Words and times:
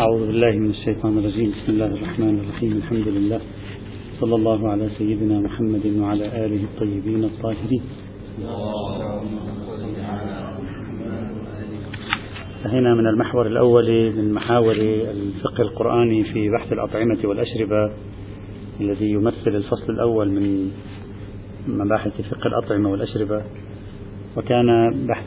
أعوذ 0.00 0.26
بالله 0.26 0.50
من 0.50 0.70
الشيطان 0.70 1.18
الرجيم. 1.18 1.50
بسم 1.50 1.72
الله 1.72 1.86
الرحمن 1.86 2.40
الرحيم. 2.40 2.72
الحمد 2.72 3.08
لله. 3.08 3.40
صلى 4.20 4.34
الله 4.34 4.68
على 4.68 4.88
سيدنا 4.98 5.40
محمد 5.40 5.86
وعلى 5.98 6.26
آله 6.44 6.62
الطيبين 6.64 7.24
الطاهرين. 7.24 7.82
انتهينا 12.56 12.94
من 12.94 13.06
المحور 13.06 13.46
الأول 13.46 14.12
من 14.16 14.32
محاور 14.32 14.74
الفقه 15.10 15.62
القرآني 15.62 16.24
في 16.24 16.50
بحث 16.50 16.72
الأطعمة 16.72 17.18
والأشربة 17.24 17.92
الذي 18.80 19.10
يمثل 19.10 19.56
الفصل 19.56 19.92
الأول 19.92 20.28
من 20.30 20.70
مباحث 21.68 22.20
فقه 22.20 22.46
الأطعمة 22.46 22.90
والأشربة. 22.90 23.42
وكان 24.36 24.68
بحث 25.08 25.26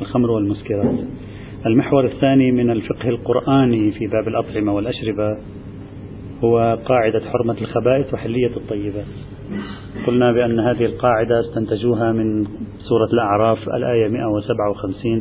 الخمر 0.00 0.30
والمسكرات. 0.30 0.98
المحور 1.66 2.04
الثاني 2.04 2.52
من 2.52 2.70
الفقه 2.70 3.08
القرآني 3.08 3.90
في 3.92 4.06
باب 4.06 4.28
الأطعمة 4.28 4.74
والأشربة 4.74 5.36
هو 6.44 6.78
قاعدة 6.84 7.20
حرمة 7.20 7.56
الخبائث 7.60 8.14
وحلية 8.14 8.56
الطيبات. 8.56 9.04
قلنا 10.06 10.32
بأن 10.32 10.60
هذه 10.60 10.84
القاعدة 10.84 11.40
استنتجوها 11.40 12.12
من 12.12 12.44
سورة 12.78 13.08
الأعراف 13.12 13.68
الآية 13.68 14.08
157 14.08 15.20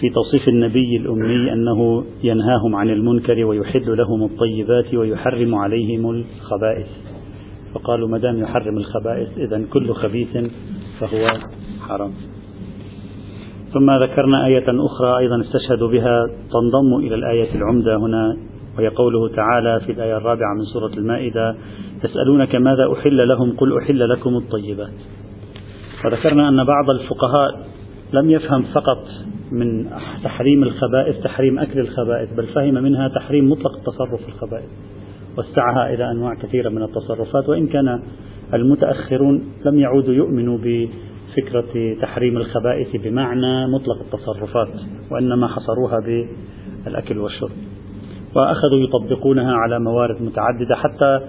في 0.00 0.10
توصيف 0.10 0.48
النبي 0.48 0.96
الأمي 0.96 1.52
أنه 1.52 2.04
ينهاهم 2.22 2.76
عن 2.76 2.90
المنكر 2.90 3.44
ويحل 3.44 3.96
لهم 3.96 4.24
الطيبات 4.24 4.94
ويحرم 4.94 5.54
عليهم 5.54 6.10
الخبائث. 6.10 6.86
فقالوا 7.74 8.08
ما 8.08 8.18
دام 8.18 8.38
يحرم 8.38 8.76
الخبائث 8.76 9.38
إذا 9.38 9.62
كل 9.72 9.92
خبيث 9.92 10.36
فهو 11.00 11.28
حرام. 11.88 12.12
ثم 13.72 13.90
ذكرنا 13.90 14.46
آية 14.46 14.64
أخرى 14.68 15.18
أيضا 15.18 15.40
استشهد 15.40 15.78
بها 15.78 16.26
تنضم 16.52 16.96
إلى 16.96 17.14
الآية 17.14 17.54
العمدة 17.54 17.96
هنا 17.96 18.36
وهي 18.78 18.88
قوله 18.88 19.28
تعالى 19.28 19.80
في 19.86 19.92
الآية 19.92 20.16
الرابعة 20.16 20.54
من 20.54 20.64
سورة 20.64 20.92
المائدة 20.92 21.54
يسألونك 22.04 22.54
ماذا 22.54 22.92
أحل 22.92 23.28
لهم؟ 23.28 23.56
قل 23.56 23.78
أحل 23.78 24.08
لكم 24.08 24.36
الطيبات. 24.36 24.92
وذكرنا 26.04 26.48
أن 26.48 26.64
بعض 26.64 26.90
الفقهاء 26.90 27.66
لم 28.12 28.30
يفهم 28.30 28.62
فقط 28.62 29.04
من 29.52 29.90
تحريم 30.24 30.62
الخبائث 30.62 31.20
تحريم 31.24 31.58
أكل 31.58 31.80
الخبائث 31.80 32.34
بل 32.34 32.46
فهم 32.46 32.74
منها 32.74 33.08
تحريم 33.08 33.50
مطلق 33.50 33.76
التصرف 33.76 34.22
في 34.22 34.28
الخبائث 34.28 34.68
واستعها 35.36 35.94
إلى 35.94 36.10
أنواع 36.10 36.34
كثيرة 36.34 36.68
من 36.68 36.82
التصرفات 36.82 37.48
وإن 37.48 37.66
كان 37.66 38.02
المتأخرون 38.54 39.44
لم 39.66 39.78
يعودوا 39.78 40.14
يؤمنوا 40.14 40.58
فكرة 41.42 41.94
تحريم 42.02 42.36
الخبائث 42.36 42.96
بمعنى 42.96 43.66
مطلق 43.66 43.96
التصرفات 44.00 44.68
وإنما 45.10 45.48
حصروها 45.48 46.00
بالأكل 46.84 47.18
والشرب. 47.18 47.50
وأخذوا 48.36 48.78
يطبقونها 48.78 49.54
على 49.54 49.80
موارد 49.80 50.22
متعددة 50.22 50.76
حتى 50.76 51.20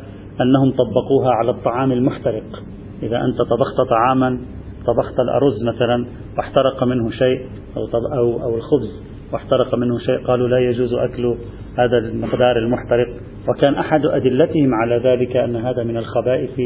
أنهم 0.41 0.71
طبقوها 0.71 1.31
على 1.31 1.51
الطعام 1.51 1.91
المحترق. 1.91 2.63
إذا 3.03 3.17
أنت 3.17 3.37
طبخت 3.37 3.89
طعاما 3.89 4.39
طبخت 4.87 5.19
الأرز 5.19 5.63
مثلا 5.63 6.05
واحترق 6.37 6.83
منه 6.83 7.09
شيء 7.09 7.45
أو, 7.77 7.87
أو, 8.17 8.43
أو 8.43 8.55
الخبز 8.55 9.01
واحترق 9.33 9.75
منه 9.75 9.99
شيء 9.99 10.25
قالوا 10.27 10.47
لا 10.47 10.59
يجوز 10.59 10.93
أكل 10.93 11.35
هذا 11.77 11.97
المقدار 11.97 12.57
المحترق. 12.57 13.07
وكان 13.47 13.75
أحد 13.75 14.05
أدلتهم 14.05 14.73
على 14.73 14.97
ذلك 14.97 15.37
أن 15.37 15.55
هذا 15.55 15.83
من 15.83 15.97
الخبائث 15.97 16.59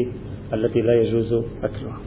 التي 0.52 0.80
لا 0.80 0.94
يجوز 0.94 1.32
أكلها. 1.62 1.98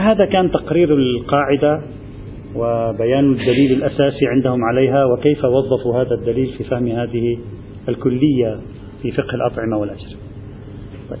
هذا 0.00 0.24
كان 0.24 0.50
تقرير 0.50 0.94
القاعدة 0.94 1.80
وبيان 2.56 3.32
الدليل 3.32 3.72
الأساسي 3.72 4.26
عندهم 4.26 4.64
عليها 4.64 5.04
وكيف 5.04 5.44
وظفوا 5.44 6.02
هذا 6.02 6.14
الدليل 6.14 6.54
في 6.58 6.64
فهم 6.64 6.86
هذه 6.86 7.38
الكلية 7.88 8.60
في 9.02 9.10
فقه 9.10 9.34
الأطعمة 9.34 9.76
والأشربة 9.76 10.20
طيب. 11.10 11.18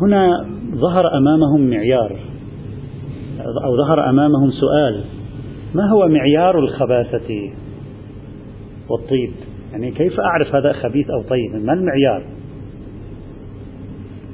هنا 0.00 0.46
ظهر 0.74 1.04
أمامهم 1.18 1.70
معيار 1.70 2.16
أو 3.64 3.76
ظهر 3.76 4.10
أمامهم 4.10 4.50
سؤال 4.50 5.04
ما 5.74 5.90
هو 5.90 6.08
معيار 6.08 6.58
الخباثة 6.58 7.50
والطيب؟ 8.88 9.30
يعني 9.72 9.90
كيف 9.90 10.20
أعرف 10.20 10.54
هذا 10.54 10.72
خبيث 10.72 11.10
أو 11.10 11.22
طيب؟ 11.22 11.64
ما 11.64 11.72
المعيار؟ 11.72 12.22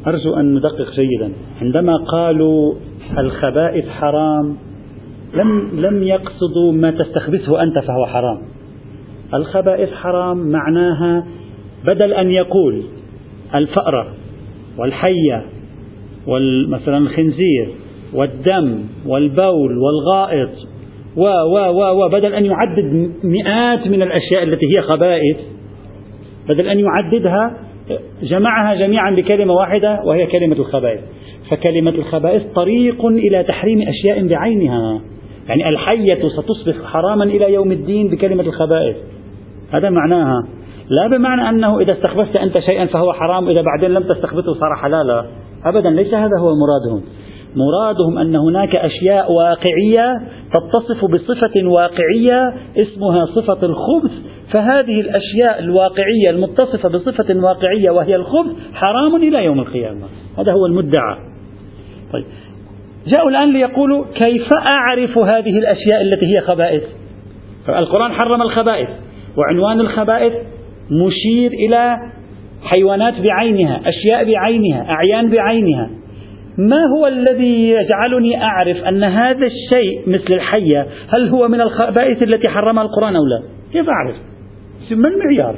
أرجو 0.07 0.35
أن 0.35 0.55
ندقق 0.55 0.91
جيدا. 0.95 1.33
عندما 1.63 1.97
قالوا 1.97 2.75
الخبائث 3.19 3.89
حرام. 3.89 4.57
لم 5.35 5.71
لم 5.81 6.03
يقصدوا 6.03 6.73
ما 6.73 6.91
تستخبثه 6.91 7.63
أنت 7.63 7.79
فهو 7.79 8.07
حرام. 8.07 8.39
الخبائث 9.35 9.93
حرام 9.93 10.37
معناها 10.37 11.27
بدل 11.85 12.13
أن 12.13 12.31
يقول 12.31 12.83
الفأرة 13.55 14.15
والحية 14.79 15.45
ومثلا 16.27 16.99
الخنزير 16.99 17.69
والدم 18.15 18.79
والبول 19.07 19.79
والغائط 19.79 20.51
و 21.17 21.23
و 21.23 21.57
و 21.57 22.05
و 22.05 22.09
بدل 22.09 22.35
أن 22.35 22.45
يعدد 22.45 23.11
مئات 23.25 23.87
من 23.87 24.03
الأشياء 24.03 24.43
التي 24.43 24.67
هي 24.67 24.83
خبائث 24.83 25.37
بدل 26.49 26.69
أن 26.69 26.81
يعددها 26.81 27.57
جمعها 28.23 28.75
جميعا 28.75 29.11
بكلمة 29.11 29.53
واحدة 29.53 30.01
وهي 30.05 30.27
كلمة 30.27 30.57
الخبائث. 30.57 31.01
فكلمة 31.51 31.91
الخبائث 31.91 32.43
طريق 32.55 33.07
إلى 33.07 33.43
تحريم 33.43 33.83
أشياء 33.89 34.27
بعينها. 34.27 35.01
يعني 35.49 35.69
الحية 35.69 36.29
ستصبح 36.29 36.85
حراما 36.85 37.25
إلى 37.25 37.53
يوم 37.53 37.73
الدين 37.73 38.09
بكلمة 38.09 38.43
الخبائث. 38.43 38.97
هذا 39.73 39.91
معناها. 39.91 40.47
لا 40.89 41.11
بمعنى 41.17 41.49
أنه 41.49 41.81
إذا 41.81 41.93
استخبثت 41.93 42.37
أنت 42.37 42.59
شيئا 42.59 42.87
فهو 42.87 43.13
حرام 43.13 43.49
إذا 43.49 43.63
بعدين 43.63 43.91
لم 43.91 44.03
تستخبثه 44.03 44.55
صار 44.55 44.75
حلالا. 44.83 45.27
أبدا 45.65 45.91
ليس 45.91 46.15
هذا 46.15 46.39
هو 46.41 46.49
مرادهم. 46.55 47.03
مرادهم 47.57 48.19
أن 48.19 48.37
هناك 48.37 48.77
أشياء 48.77 49.33
واقعية 49.33 50.23
تتصف 50.53 51.05
بصفة 51.05 51.69
واقعية 51.69 52.55
اسمها 52.77 53.27
صفة 53.27 53.67
الخبث. 53.67 54.13
فهذه 54.53 55.01
الأشياء 55.01 55.59
الواقعية 55.59 56.31
المتصفة 56.31 56.89
بصفة 56.89 57.35
واقعية 57.35 57.91
وهي 57.91 58.17
الخبث 58.17 58.53
حرام 58.75 59.17
إلى 59.17 59.45
يوم 59.45 59.61
القيامة. 59.61 60.07
هذا 60.39 60.53
هو 60.53 60.67
المدعى. 60.67 61.34
طيب. 62.15 62.25
جاءوا 63.07 63.31
الآن 63.31 63.53
ليقولوا 63.53 64.05
كيف 64.15 64.49
أعرف 64.53 65.19
هذه 65.19 65.59
الأشياء 65.59 66.03
التي 66.03 66.37
هي 66.37 66.41
خبائث؟ 66.41 66.83
القرآن 67.69 68.13
حرم 68.13 68.43
الخبائث 68.43 68.89
وعنوان 69.37 69.81
الخبائث 69.81 70.33
مشير 70.91 71.51
إلى 71.53 71.97
حيوانات 72.63 73.15
بعينها 73.21 73.81
أشياء 73.89 74.25
بعينها 74.25 74.91
أعيان 74.91 75.31
بعينها. 75.31 75.91
ما 76.59 76.81
هو 76.99 77.07
الذي 77.07 77.71
يجعلني 77.71 78.43
أعرف 78.43 78.77
أن 78.77 79.05
هذا 79.05 79.47
الشيء 79.47 80.03
مثل 80.07 80.35
الحية 80.35 80.87
هل 81.09 81.29
هو 81.29 81.49
من 81.49 81.61
الخبائث 81.61 82.23
التي 82.23 82.49
حرمها 82.49 82.83
القرآن 82.83 83.17
أو 83.17 83.25
لا؟ 83.25 83.43
كيف 83.73 83.89
أعرف؟ 83.89 84.17
ما 84.91 85.09
المعيار؟ 85.09 85.57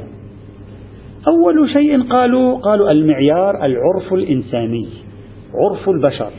أول 1.27 1.69
شيء 1.69 2.03
قالوا 2.03 2.57
قالوا 2.57 2.91
المعيار 2.91 3.65
العرف 3.65 4.13
الإنساني 4.13 4.87
عرف 5.55 5.89
البشر. 5.89 6.31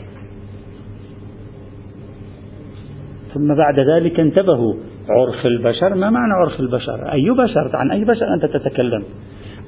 ثم 3.33 3.55
بعد 3.55 3.79
ذلك 3.79 4.19
انتبهوا. 4.19 4.73
عرف 5.09 5.45
البشر 5.45 5.95
ما 5.95 6.09
معنى 6.09 6.33
عرف 6.33 6.59
البشر؟ 6.59 7.11
أي 7.11 7.29
بشر؟ 7.29 7.71
عن 7.73 7.91
أي 7.91 8.05
بشر 8.05 8.33
أنت 8.33 8.45
تتكلم؟ 8.45 9.03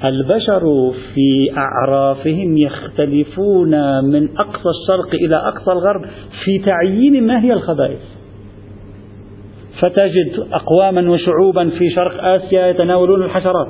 البشر 0.03 0.91
في 1.13 1.51
أعرافهم 1.57 2.57
يختلفون 2.57 4.03
من 4.03 4.29
أقصى 4.37 4.69
الشرق 4.81 5.13
إلى 5.25 5.35
أقصى 5.35 5.71
الغرب 5.71 6.01
في 6.45 6.59
تعيين 6.59 7.27
ما 7.27 7.43
هي 7.43 7.53
الخبائث. 7.53 7.99
فتجد 9.79 10.45
أقواما 10.53 11.11
وشعوبا 11.11 11.69
في 11.69 11.89
شرق 11.89 12.23
آسيا 12.23 12.67
يتناولون 12.67 13.23
الحشرات 13.23 13.67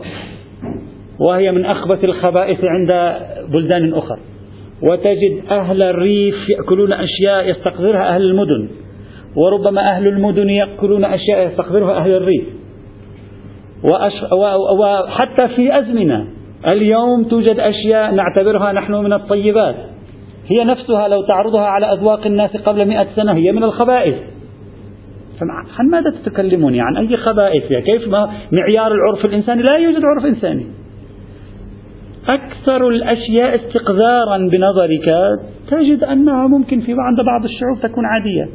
وهي 1.19 1.51
من 1.51 1.65
أخبث 1.65 2.03
الخبائث 2.03 2.59
عند 2.63 3.15
بلدان 3.51 3.93
أخرى 3.93 4.19
وتجد 4.83 5.43
أهل 5.51 5.81
الريف 5.81 6.35
يأكلون 6.49 6.93
أشياء 6.93 7.49
يستقذرها 7.49 8.15
أهل 8.15 8.21
المدن. 8.21 8.69
وربما 9.35 9.81
أهل 9.81 10.07
المدن 10.07 10.49
يأكلون 10.49 11.05
أشياء 11.05 11.47
يستقذرها 11.47 11.97
أهل 11.97 12.11
الريف. 12.11 12.43
وحتى 14.79 15.47
في 15.55 15.79
أزمنة 15.79 16.27
اليوم 16.67 17.23
توجد 17.23 17.59
أشياء 17.59 18.15
نعتبرها 18.15 18.71
نحن 18.71 18.93
من 18.93 19.13
الطيبات. 19.13 19.75
هي 20.47 20.63
نفسها 20.63 21.07
لو 21.07 21.21
تعرضها 21.21 21.65
على 21.65 21.93
أذواق 21.93 22.25
الناس 22.25 22.57
قبل 22.57 22.87
مئة 22.87 23.07
سنة 23.15 23.33
هي 23.33 23.51
من 23.51 23.63
الخبائث. 23.63 24.15
عن 25.79 25.89
ماذا 25.89 26.09
تتكلمون 26.09 26.79
عن 26.79 26.97
أي 26.97 27.17
خبائث 27.17 27.67
كيف 27.67 28.07
ما 28.07 28.29
معيار 28.51 28.91
العرف 28.91 29.25
الإنساني؟ 29.25 29.61
لا 29.61 29.77
يوجد 29.77 30.01
عرف 30.05 30.25
إنساني. 30.25 30.65
أكثر 32.27 32.89
الأشياء 32.89 33.55
استقذارا 33.55 34.37
بنظرك 34.37 35.15
تجد 35.71 36.03
أنها 36.03 36.47
ممكن 36.47 36.79
في 36.79 36.91
عند 36.91 37.25
بعض 37.25 37.43
الشعوب 37.43 37.81
تكون 37.81 38.05
عادية. 38.05 38.49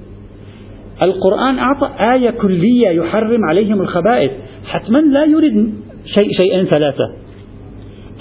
القرآن 1.05 1.59
أعطى 1.59 1.91
آية 2.15 2.31
كلية 2.31 2.89
يحرم 2.89 3.45
عليهم 3.45 3.81
الخبائث. 3.81 4.31
حتما 4.67 4.99
لا 4.99 5.25
يريد 5.25 5.75
شيء 6.05 6.33
شيئين 6.37 6.65
ثلاثة. 6.65 7.13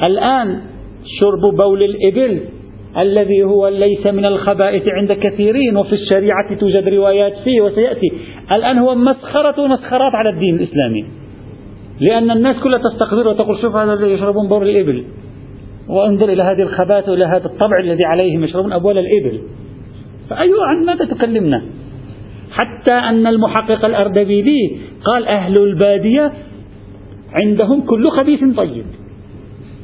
الآن 0.04 0.62
شرب 1.06 1.56
بول 1.57 1.83
الإبل 1.83 2.39
الذي 2.98 3.44
هو 3.44 3.68
ليس 3.68 4.07
من 4.07 4.25
الخبائث 4.25 4.83
عند 4.88 5.12
كثيرين 5.12 5.77
وفي 5.77 5.94
الشريعة 5.94 6.56
توجد 6.60 6.88
روايات 6.88 7.33
فيه 7.44 7.62
وسيأتي. 7.62 8.12
الآن 8.51 8.78
هو 8.78 8.95
مسخرة 8.95 9.68
مسخرات 9.68 10.12
على 10.13 10.30
الدين 10.30 10.56
الإسلامي. 10.56 11.06
لأن 12.00 12.31
الناس 12.31 12.56
كلها 12.63 12.80
تستقبل 12.92 13.28
وتقول 13.28 13.62
شوف 13.62 13.75
هذا 13.75 13.94
الذي 13.94 14.12
يشربون 14.12 14.48
بول 14.48 14.69
الإبل. 14.69 15.04
وانظر 15.89 16.30
إلى 16.30 16.44
هذه 16.44 16.62
الخبائث 16.62 17.10
وإلى 17.10 17.25
هذا 17.25 17.45
الطبع 17.45 17.80
الذي 17.83 18.04
عليهم 18.04 18.44
يشربون 18.44 18.74
أبوال 18.74 18.98
الإبل. 18.98 19.42
فأيوة 20.30 20.66
عن 20.66 20.86
ماذا 20.86 21.06
تكلمنا؟ 21.06 21.62
حتى 22.60 22.94
أن 22.94 23.28
المحقق 23.28 23.86
الأردبيلي 23.86 24.78
قال 25.06 25.28
أهل 25.28 25.54
البادية 25.60 26.31
عندهم 27.44 27.81
كل 27.81 28.10
خبيث 28.10 28.40
طيب. 28.57 28.86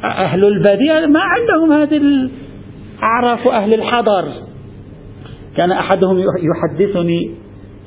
أهل 0.03 0.41
البادية 0.47 1.05
ما 1.07 1.19
عندهم 1.19 1.71
هذه 1.71 2.29
أعراف 3.03 3.47
أهل 3.47 3.73
الحضر. 3.73 4.25
كان 5.57 5.71
أحدهم 5.71 6.19
يحدثني 6.19 7.31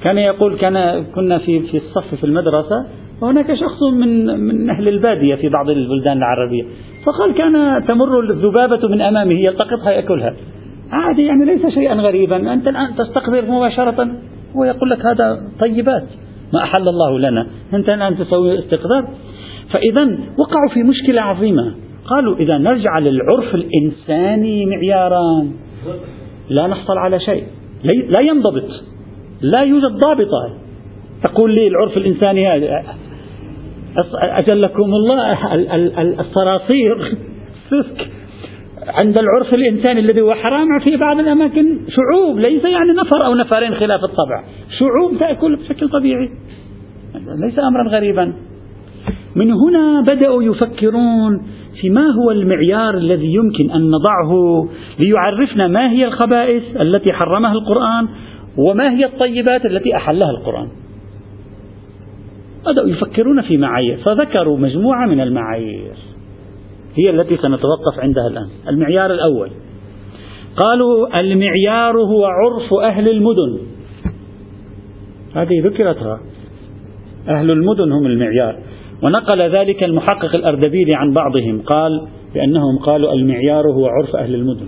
كان 0.04 0.18
يقول 0.18 0.56
كان 0.56 1.04
كنا 1.14 1.38
في 1.38 1.60
في 1.60 1.76
الصف 1.76 2.14
في 2.14 2.24
المدرسة 2.24 2.86
وهناك 3.20 3.54
شخص 3.54 3.82
من 3.92 4.26
من 4.40 4.70
أهل 4.70 4.88
البادية 4.88 5.34
في 5.34 5.48
بعض 5.48 5.70
البلدان 5.70 6.16
العربية. 6.16 6.62
فقال 7.06 7.34
كان 7.34 7.84
تمر 7.88 8.20
الذبابة 8.20 8.88
من 8.88 9.00
أمامه 9.00 9.34
يلتقطها 9.34 9.90
يأكلها. 9.90 10.34
عادي 10.92 11.26
يعني 11.26 11.44
ليس 11.44 11.66
شيئا 11.74 11.94
غريبا 11.94 12.52
أنت 12.52 12.68
الآن 12.68 12.88
تستقبل 12.96 13.50
مباشرة. 13.50 14.08
ويقول 14.56 14.90
لك 14.90 15.06
هذا 15.06 15.42
طيبات. 15.60 16.04
ما 16.52 16.62
أحل 16.62 16.88
الله 16.88 17.18
لنا. 17.18 17.46
أنت 17.74 17.92
الآن 17.92 18.18
تسوي 18.18 18.58
استقذار 18.58 19.08
فإذا 19.70 20.04
وقعوا 20.38 20.68
في 20.74 20.82
مشكلة 20.82 21.22
عظيمة. 21.22 21.74
قالوا 22.06 22.36
إذا 22.36 22.58
نرجع 22.58 22.98
للعرف 22.98 23.54
الإنساني 23.54 24.66
معيارا. 24.66 25.46
لا 26.50 26.66
نحصل 26.66 26.98
على 26.98 27.20
شيء. 27.20 27.44
لا 27.84 28.22
ينضبط. 28.22 28.70
لا 29.40 29.60
يوجد 29.60 29.98
ضابطة. 30.06 30.54
تقول 31.22 31.54
لي 31.54 31.68
العرف 31.68 31.96
الإنساني 31.96 32.48
هذا. 32.48 32.82
أجلكم 34.22 34.94
الله. 34.94 35.38
الصراصير. 36.20 37.16
سسك 37.70 38.10
عند 38.88 39.18
العرف 39.18 39.54
الإنساني 39.54 40.00
الذي 40.00 40.20
هو 40.20 40.34
حرام 40.34 40.78
في 40.84 40.96
بعض 40.96 41.18
الأماكن 41.18 41.78
شعوب 41.88 42.38
ليس 42.38 42.64
يعني 42.64 42.92
نفر 42.92 43.26
أو 43.26 43.34
نفرين 43.34 43.74
خلاف 43.74 44.00
الطبع. 44.04 44.44
شعوب 44.78 45.18
تأكل 45.18 45.56
بشكل 45.56 45.88
طبيعي. 45.88 46.28
ليس 47.38 47.58
أمرا 47.58 47.88
غريبا. 47.88 48.32
من 49.36 49.52
هنا 49.52 50.00
بدأوا 50.00 50.42
يفكرون 50.42 51.42
في 51.80 51.90
ما 51.90 52.06
هو 52.10 52.30
المعيار 52.30 52.96
الذي 52.96 53.34
يمكن 53.34 53.70
أن 53.70 53.90
نضعه 53.90 54.68
ليعرفنا 54.98 55.68
ما 55.68 55.90
هي 55.90 56.04
الخبائث 56.04 56.62
التي 56.84 57.12
حرمها 57.12 57.52
القرآن 57.52 58.08
وما 58.56 58.90
هي 58.90 59.04
الطيبات 59.04 59.66
التي 59.66 59.96
أحلها 59.96 60.30
القرآن. 60.30 60.68
بدأوا 62.66 62.88
يفكرون 62.88 63.42
في 63.42 63.56
معايير 63.56 63.96
فذكروا 63.96 64.58
مجموعة 64.58 65.06
من 65.06 65.20
المعايير. 65.20 66.13
هي 66.94 67.10
التي 67.10 67.36
سنتوقف 67.36 67.98
عندها 67.98 68.26
الآن. 68.26 68.48
المعيار 68.68 69.10
الأول. 69.10 69.50
قالوا 70.56 71.20
المعيار 71.20 71.98
هو 71.98 72.24
عرف 72.24 72.74
أهل 72.82 73.08
المدن. 73.08 73.58
هذه 75.34 75.62
ذكرتها. 75.64 76.20
أهل 77.28 77.50
المدن 77.50 77.92
هم 77.92 78.06
المعيار. 78.06 78.58
ونقل 79.02 79.42
ذلك 79.42 79.84
المحقق 79.84 80.36
الأردبيلي 80.36 80.94
عن 80.94 81.12
بعضهم. 81.12 81.62
قال 81.62 82.06
بأنهم 82.34 82.78
قالوا 82.78 83.12
المعيار 83.12 83.64
هو 83.66 83.86
عرف 83.86 84.16
أهل 84.16 84.34
المدن. 84.34 84.66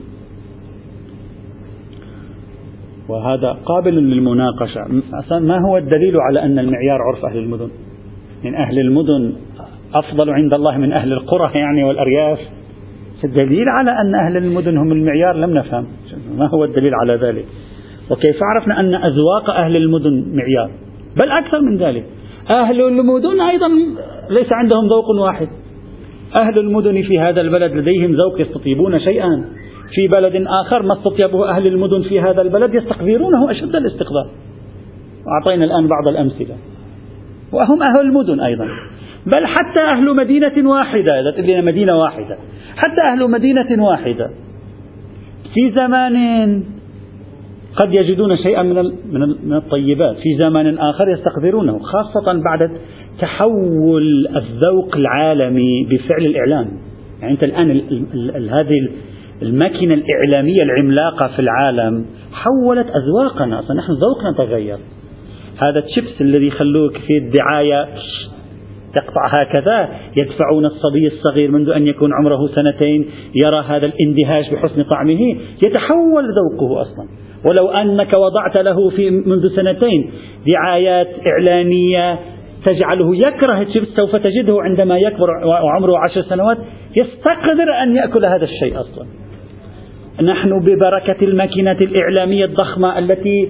وهذا 3.08 3.52
قابل 3.52 3.94
للمناقشة. 3.94 4.80
ما 5.30 5.58
هو 5.68 5.76
الدليل 5.76 6.16
على 6.20 6.42
أن 6.42 6.58
المعيار 6.58 6.98
عرف 7.02 7.24
أهل 7.24 7.38
المدن؟ 7.38 7.68
من 8.44 8.54
أهل 8.54 8.78
المدن 8.78 9.32
أفضل 9.94 10.30
عند 10.30 10.54
الله 10.54 10.78
من 10.78 10.92
أهل 10.92 11.12
القرى 11.12 11.50
يعني 11.54 11.84
والأرياف. 11.84 12.38
الدليل 13.24 13.68
على 13.68 13.90
أن 13.90 14.14
أهل 14.14 14.36
المدن 14.36 14.76
هم 14.78 14.92
المعيار 14.92 15.36
لم 15.36 15.50
نفهم. 15.50 15.86
ما 16.38 16.48
هو 16.54 16.64
الدليل 16.64 16.92
على 16.94 17.14
ذلك؟ 17.14 17.44
وكيف 18.10 18.36
عرفنا 18.42 18.80
أن 18.80 18.94
أذواق 18.94 19.50
أهل 19.50 19.76
المدن 19.76 20.24
معيار؟ 20.34 20.70
بل 21.16 21.30
أكثر 21.30 21.60
من 21.60 21.76
ذلك. 21.76 22.04
أهل 22.50 22.80
المدن 22.80 23.40
أيضا 23.40 23.68
ليس 24.30 24.52
عندهم 24.52 24.86
ذوق 24.88 25.10
واحد. 25.10 25.48
أهل 26.34 26.58
المدن 26.58 27.02
في 27.02 27.20
هذا 27.20 27.40
البلد 27.40 27.72
لديهم 27.72 28.12
ذوق 28.12 28.40
يستطيبون 28.40 28.98
شيئا. 28.98 29.44
في 29.94 30.08
بلد 30.08 30.46
آخر 30.66 30.82
ما 30.82 30.92
استطيبه 30.92 31.50
أهل 31.50 31.66
المدن 31.66 32.02
في 32.02 32.20
هذا 32.20 32.42
البلد 32.42 32.74
يستقذرونه 32.74 33.50
أشد 33.50 33.76
الاستقذار. 33.76 34.30
وأعطينا 35.26 35.64
الآن 35.64 35.88
بعض 35.88 36.08
الأمثلة. 36.08 36.56
وهم 37.52 37.82
أهل 37.82 38.00
المدن 38.00 38.40
أيضا. 38.40 38.66
بل 39.26 39.46
حتى 39.46 39.80
أهل 39.80 40.16
مدينة 40.16 40.70
واحدة. 40.70 41.20
إذا 41.20 41.30
تقول 41.30 41.64
مدينة 41.64 41.98
واحدة. 41.98 42.36
حتى 42.76 43.00
أهل 43.12 43.30
مدينة 43.30 43.84
واحدة. 43.84 44.30
في 45.54 45.74
زمان 45.80 46.62
قد 47.76 47.94
يجدون 47.98 48.36
شيئا 48.36 48.62
من 48.62 48.74
من 49.44 49.56
الطيبات. 49.56 50.16
في 50.16 50.38
زمان 50.40 50.78
آخر 50.78 51.08
يستقذرونه 51.08 51.78
خاصة 51.78 52.32
بعد 52.32 52.70
تحول 53.20 54.26
الذوق 54.36 54.96
العالمي 54.96 55.84
بفعل 55.90 56.26
الإعلام. 56.26 56.68
يعني 57.20 57.32
أنت 57.32 57.44
الآن 57.44 57.70
هذه 58.50 58.88
الماكينة 59.42 59.94
الإعلامية 59.94 60.62
العملاقة 60.62 61.28
في 61.28 61.38
العالم 61.38 62.06
حولت 62.32 62.86
أذواقنا. 62.86 63.56
نحن 63.56 63.92
ذوقنا 63.92 64.32
تغير. 64.38 64.78
هذا 65.62 65.78
الشيبس 65.78 66.20
الذي 66.20 66.46
يخلوك 66.46 66.92
في 66.92 67.18
الدعاية 67.18 67.88
تقطع 68.96 69.40
هكذا. 69.40 69.88
يدفعون 70.16 70.66
الصبي 70.66 71.06
الصغير 71.06 71.50
منذ 71.50 71.70
أن 71.70 71.86
يكون 71.86 72.10
عمره 72.14 72.46
سنتين 72.46 73.06
يرى 73.44 73.64
هذا 73.68 73.86
الاندهاش 73.86 74.50
بحسن 74.50 74.82
طعمه. 74.82 75.36
يتحول 75.66 76.24
ذوقه 76.24 76.80
أصلا. 76.80 77.08
ولو 77.48 77.70
أنك 77.70 78.12
وضعت 78.12 78.60
له 78.60 78.90
في 78.90 79.10
منذ 79.10 79.56
سنتين 79.56 80.10
دعايات 80.46 81.08
إعلانية 81.26 82.18
تجعله 82.66 83.16
يكره 83.16 83.62
الشيبس 83.62 83.88
سوف 83.88 84.16
تجده 84.16 84.62
عندما 84.62 84.98
يكبر 84.98 85.30
وعمره 85.46 85.92
عشر 86.08 86.22
سنوات 86.22 86.58
يستقدر 86.96 87.82
أن 87.82 87.96
يأكل 87.96 88.24
هذا 88.24 88.44
الشيء 88.44 88.80
أصلا. 88.80 89.06
نحن 90.22 90.60
ببركة 90.60 91.24
الماكينات 91.24 91.82
الإعلامية 91.82 92.44
الضخمة 92.44 92.98
التي 92.98 93.48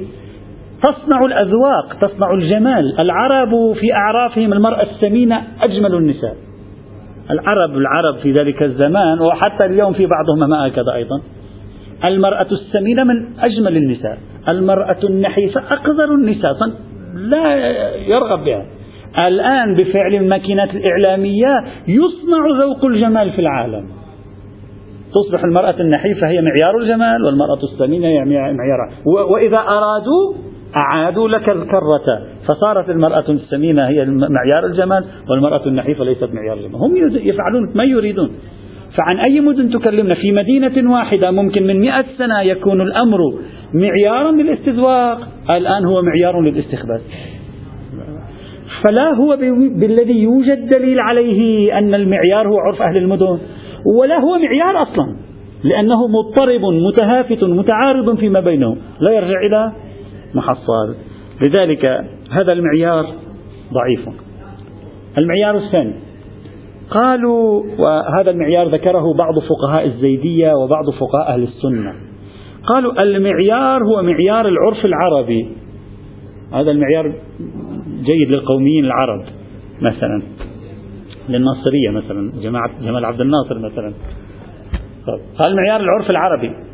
تصنع 0.83 1.25
الأذواق 1.25 1.97
تصنع 2.01 2.31
الجمال. 2.31 3.01
العرب 3.01 3.73
في 3.81 3.95
أعرافهم 3.95 4.53
المرأة 4.53 4.83
السمينة 4.83 5.43
أجمل 5.63 5.95
النساء. 5.95 6.37
العرب 7.31 7.77
العرب 7.77 8.17
في 8.23 8.33
ذلك 8.33 8.63
الزمان 8.63 9.21
وحتى 9.21 9.67
اليوم 9.67 9.93
في 9.93 10.07
بعضهم 10.07 10.51
ما 10.51 10.67
هكذا 10.67 10.95
أيضا. 10.95 11.21
المرأة 12.05 12.47
السمينة 12.53 13.05
من 13.05 13.39
أجمل 13.41 13.77
النساء. 13.77 14.19
المرأة 14.49 14.99
النحيفة 15.05 15.61
أقذر 15.61 16.15
النساء 16.15 16.53
لا 17.15 17.57
يرغب 18.07 18.45
بها. 18.45 18.67
الآن 19.29 19.75
بفعل 19.77 20.15
الماكينات 20.15 20.75
الإعلامية 20.75 21.65
يصنع 21.89 22.65
ذوق 22.65 22.85
الجمال 22.85 23.33
في 23.33 23.39
العالم. 23.39 23.89
تصبح 25.15 25.45
المرأة 25.45 25.75
النحيفة 25.81 26.29
هي 26.29 26.41
معيار 26.43 26.79
الجمال 26.81 27.25
والمرأة 27.25 27.59
السمينة 27.73 28.07
هي 28.07 28.25
معيار 28.25 28.91
وإذا 29.33 29.59
أرادوا 29.59 30.35
أعادوا 30.77 31.29
لك 31.29 31.49
الكرة. 31.49 32.23
فصارت 32.49 32.91
المرأة 32.91 33.25
السمينة 33.29 33.89
هي 33.89 34.05
معيار 34.07 34.67
الجمال 34.67 35.05
والمرأة 35.31 35.67
النحيفة 35.67 36.05
ليست 36.05 36.29
معيار 36.33 36.57
الجمال. 36.57 36.75
هم 36.75 36.97
يفعلون 37.15 37.73
ما 37.75 37.85
يريدون. 37.85 38.31
فعن 38.97 39.19
أي 39.19 39.41
مدن 39.41 39.71
تكلمنا؟ 39.71 40.15
في 40.15 40.33
مدينة 40.33 40.93
واحدة 40.93 41.31
ممكن 41.31 41.67
من 41.67 41.81
مئة 41.81 42.05
سنة 42.19 42.41
يكون 42.41 42.81
الأمر 42.81 43.19
معيارا 43.75 44.33
للاستذواق. 44.33 45.29
الآن 45.51 45.85
هو 45.85 46.03
معيار 46.03 46.41
للاستخبار. 46.41 47.01
فلا 48.85 49.15
هو 49.15 49.37
بالذي 49.81 50.23
يوجد 50.23 50.69
دليل 50.69 51.01
عليه 51.01 51.79
أن 51.79 51.95
المعيار 51.95 52.49
هو 52.49 52.59
عرف 52.59 52.83
أهل 52.83 52.97
المدن 52.97 53.39
ولا 54.01 54.19
هو 54.19 54.39
معيار 54.39 54.83
أصلا 54.83 55.17
لأنه 55.65 56.09
مضطرب 56.09 56.61
متهافت 56.89 57.45
متعارض 57.45 58.19
فيما 58.19 58.41
بينهم. 58.41 58.77
لا 59.01 59.11
يرجع 59.11 59.41
إلى 59.47 59.73
محصل. 60.37 60.95
لذلك 61.49 61.85
هذا 62.31 62.53
المعيار 62.53 63.07
ضعيف. 63.73 64.09
المعيار 65.19 65.57
الثاني. 65.57 65.95
قالوا 66.91 67.63
وهذا 67.79 68.31
المعيار 68.31 68.69
ذكره 68.69 69.15
بعض 69.19 69.35
فقهاء 69.39 69.87
الزيدية 69.87 70.53
وبعض 70.53 70.85
فقهاء 70.91 71.35
أهل 71.35 71.43
السنة. 71.43 71.93
قالوا 72.67 73.03
المعيار 73.03 73.85
هو 73.85 74.03
معيار 74.03 74.49
العرف 74.49 74.85
العربي. 74.85 75.49
هذا 76.53 76.71
المعيار 76.71 77.13
جيد 78.05 78.31
للقوميين 78.31 78.85
العرب 78.85 79.25
مثلا. 79.81 80.23
للناصرية 81.29 81.91
مثلا 81.91 82.33
جماعة 82.43 82.71
جمال 82.83 83.05
عبد 83.05 83.21
الناصر 83.21 83.59
مثلا. 83.59 83.93
قال 85.39 85.51
المعيار 85.51 85.81
العرف 85.81 86.11
العربي. 86.11 86.66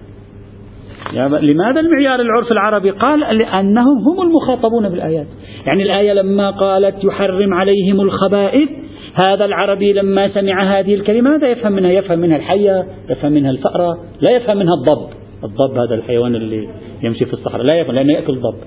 لماذا 1.42 1.81
المعيار 1.81 2.21
العرف 2.21 2.52
العربي؟ 2.52 2.90
قال 2.90 3.21
لأنهم 3.21 3.99
هم 4.09 4.23
المخاطبون 4.23 4.88
بالآيات. 4.88 5.26
يعني 5.66 5.83
الآية 5.83 6.12
لما 6.12 6.50
قالت 6.50 7.04
يحرم 7.04 7.54
عليهم 7.54 8.00
الخبائث 8.00 8.69
هذا 9.14 9.45
العربي 9.45 9.92
لما 9.92 10.28
سمع 10.28 10.78
هذه 10.78 10.95
الكلمة 10.95 11.31
ماذا 11.31 11.49
يفهم 11.49 11.73
منها؟ 11.73 11.90
يفهم 11.90 12.19
منها 12.19 12.37
الحية 12.37 12.87
يفهم 13.11 13.33
منها 13.33 13.50
الفأرة 13.50 13.99
لا 14.28 14.37
يفهم 14.37 14.57
منها 14.57 14.75
الضب. 14.75 15.09
الضب 15.45 15.78
هذا 15.78 15.95
الحيوان 15.95 16.35
اللي 16.35 16.69
يمشي 17.02 17.25
في 17.25 17.33
الصحراء 17.33 17.66
لا 17.73 17.81
يفهم 17.81 17.95
لأنه 17.95 18.12
يأكل 18.12 18.33
الضب. 18.33 18.59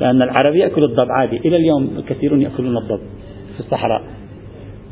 لأن 0.00 0.22
العربي 0.22 0.58
يأكل 0.58 0.84
الضب 0.84 1.06
عادي. 1.20 1.36
إلى 1.36 1.56
اليوم 1.56 1.90
كثيرون 2.08 2.42
يأكلون 2.42 2.76
الضب 2.76 3.00
في 3.54 3.60
الصحراء. 3.60 4.19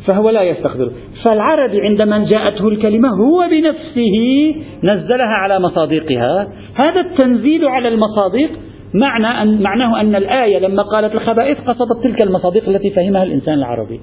فهو 0.09 0.31
لا 0.31 0.43
يستخدم 0.43 0.91
فالعربي 1.25 1.81
عندما 1.81 2.19
جاءته 2.31 2.69
الكلمة 2.69 3.09
هو 3.09 3.49
بنفسه 3.51 4.17
نزلها 4.83 5.35
على 5.43 5.61
مصادقها. 5.61 6.49
هذا 6.75 7.01
التنزيل 7.01 7.65
على 7.65 7.89
المصادق 7.89 8.51
معنى 8.95 9.27
أن 9.27 9.63
معناه 9.63 10.01
أن 10.01 10.17
الآية 10.17 10.59
لما 10.59 10.83
قالت 10.83 11.15
الخبائث 11.15 11.61
قصدت 11.61 12.03
تلك 12.03 12.23
المصادق 12.23 12.69
التي 12.69 12.91
فهمها 12.91 13.23
الإنسان 13.23 13.55
العربي. 13.55 14.01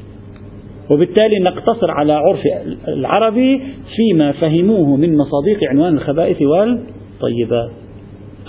وبالتالي 0.93 1.39
نقتصر 1.39 1.91
على 1.91 2.13
عرف 2.13 2.41
العربي 2.87 3.61
فيما 3.95 4.31
فهموه 4.31 4.95
من 4.95 5.17
مصادق 5.17 5.63
عنوان 5.69 5.93
الخبائث 5.93 6.41
والطيبات 6.41 7.71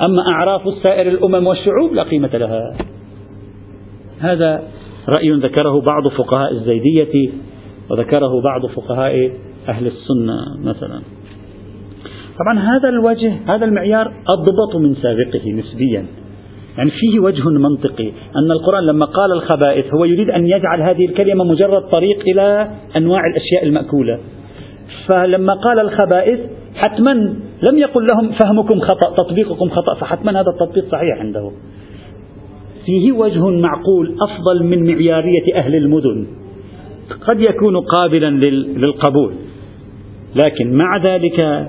أما 0.01 0.23
أعراف 0.29 0.67
السائر 0.67 1.09
الأمم 1.09 1.47
والشعوب 1.47 1.95
لا 1.95 2.03
قيمة 2.03 2.37
لها. 2.37 2.77
هذا 4.21 4.63
رأي 5.19 5.31
ذكره 5.31 5.81
بعض 5.81 6.09
فقهاء 6.09 6.53
الزيدية 6.53 7.31
وذكره 7.91 8.43
بعض 8.43 8.67
فقهاء 8.67 9.31
أهل 9.69 9.87
السنة 9.87 10.37
مثلا. 10.65 11.01
طبعا 12.39 12.59
هذا 12.59 12.89
الوجه 12.89 13.33
هذا 13.47 13.65
المعيار 13.65 14.07
أضبط 14.07 14.77
من 14.77 14.95
سابقه 14.95 15.53
نسبيا. 15.53 16.07
يعني 16.79 16.91
فيه 16.91 17.21
وجه 17.21 17.49
منطقي 17.49 18.09
أن 18.37 18.51
القرآن 18.51 18.85
لما 18.85 19.07
قال 19.07 19.33
الخبائث 19.33 19.95
هو 19.95 20.05
يريد 20.05 20.31
أن 20.31 20.47
يجعل 20.47 20.83
هذه 20.83 21.07
الكلمة 21.07 21.45
مجرد 21.45 21.83
طريق 21.83 22.19
إلى 22.27 22.71
أنواع 22.97 23.21
الأشياء 23.27 23.65
المأكولة. 23.67 24.19
فلما 25.07 25.55
قال 25.55 25.81
الخبائث 25.81 26.41
حتما 26.75 27.13
لم 27.71 27.79
يقل 27.79 28.07
لهم 28.13 28.33
فهمكم 28.33 28.81
خطأ 28.81 29.15
تطبيقكم 29.17 29.69
خطأ 29.69 29.95
فحتما 29.95 30.41
هذا 30.41 30.51
التطبيق 30.51 30.85
صحيح 30.85 31.19
عنده. 31.21 31.51
فيه 32.87 33.13
وجه 33.13 33.51
معقول 33.51 34.17
أفضل 34.21 34.65
من 34.65 34.93
معيارية 34.93 35.55
أهل 35.55 35.75
المدن. 35.75 36.27
قد 37.29 37.41
يكون 37.41 37.77
قابلا 37.81 38.31
للقبول. 38.77 39.35
لكن 40.45 40.73
مع 40.73 40.97
ذلك 40.97 41.69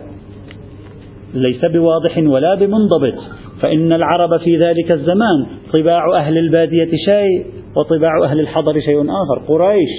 ليس 1.34 1.66
بواضح 1.66 2.18
ولا 2.18 2.56
بمنضبط. 2.56 3.14
فإن 3.62 3.94
العرب 3.94 4.38
في 4.38 4.58
ذلك 4.58 4.92
الزمان 4.92 5.46
طباع 5.74 6.18
أهل 6.18 6.38
البادية 6.38 6.90
شيء 7.06 7.46
وطباع 7.76 8.24
أهل 8.24 8.40
الحضر 8.40 8.80
شيء 8.80 9.02
آخر. 9.02 9.46
قريش 9.48 9.90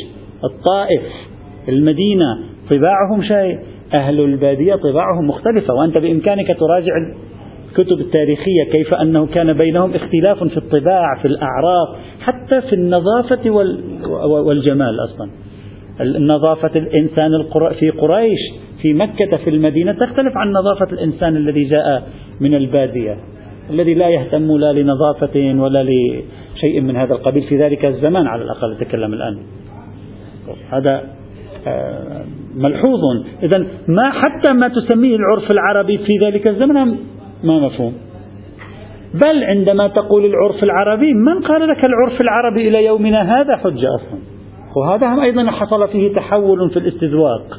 الطائف 0.45 1.02
المدينة 1.68 2.38
طباعهم 2.71 3.23
شيء 3.23 3.59
أهل 3.95 4.21
البادية 4.21 4.75
طباعهم 4.75 5.28
مختلفة. 5.28 5.75
وأنت 5.75 5.99
بإمكانك 5.99 6.47
تراجع 6.59 6.92
الكتب 7.69 8.01
التاريخية 8.01 8.65
كيف 8.73 8.95
أنه 8.95 9.27
كان 9.27 9.53
بينهم 9.53 9.95
اختلاف 9.95 10.45
في 10.45 10.57
الطباع 10.57 11.19
في 11.23 11.29
الأعراف 11.29 11.89
حتى 12.21 12.61
في 12.61 12.73
النظافة 12.73 13.51
والجمال 14.47 14.97
أصلا. 15.05 15.31
نظافة 16.19 16.79
الإنسان 16.79 17.31
في 17.79 17.91
قريش 17.91 18.39
في 18.83 18.95
مكة 18.95 19.37
في 19.37 19.51
المدينة 19.51 19.93
تختلف 19.93 20.37
عن 20.37 20.53
نظافة 20.53 20.93
الإنسان 20.93 21.37
الذي 21.37 21.65
جاء 21.65 22.09
من 22.41 22.55
البادية 22.55 23.17
الذي 23.71 23.95
لا 23.95 24.09
يهتم 24.09 24.59
لا 24.59 24.73
لنظافة 24.73 25.55
ولا 25.63 25.83
لشيء 25.83 26.81
من 26.81 26.97
هذا 26.97 27.15
القبيل 27.15 27.43
في 27.43 27.59
ذلك 27.59 27.85
الزمان 27.85 28.27
على 28.27 28.43
الأقل 28.43 28.73
أتكلم 28.73 29.13
الآن. 29.13 29.39
هذا 30.71 31.03
آه، 31.67 32.25
ملحوظ. 32.57 33.01
إذا 33.43 33.67
ما 33.89 34.11
حتى 34.11 34.53
ما 34.53 34.69
تسميه 34.69 35.17
العرف 35.17 35.51
العربي 35.51 35.99
في 35.99 36.19
ذلك 36.19 36.49
الزمن 36.49 36.97
ما 37.45 37.59
مفهوم؟ 37.59 37.92
بل 39.14 39.45
عندما 39.45 39.88
تقول 39.88 40.25
العرف 40.25 40.64
العربي 40.64 41.14
من 41.14 41.42
قال 41.42 41.68
لك 41.68 41.87
العرف 41.87 42.21
العربي 42.21 42.68
إلى 42.68 42.85
يومنا 42.85 43.40
هذا 43.40 43.57
حجة 43.57 43.95
أصلا؟ 43.95 44.18
وهذا 44.76 45.23
أيضا 45.23 45.50
حصل 45.50 45.88
فيه 45.88 46.14
تحول 46.14 46.71
في 46.71 46.78
الاستذواق 46.78 47.59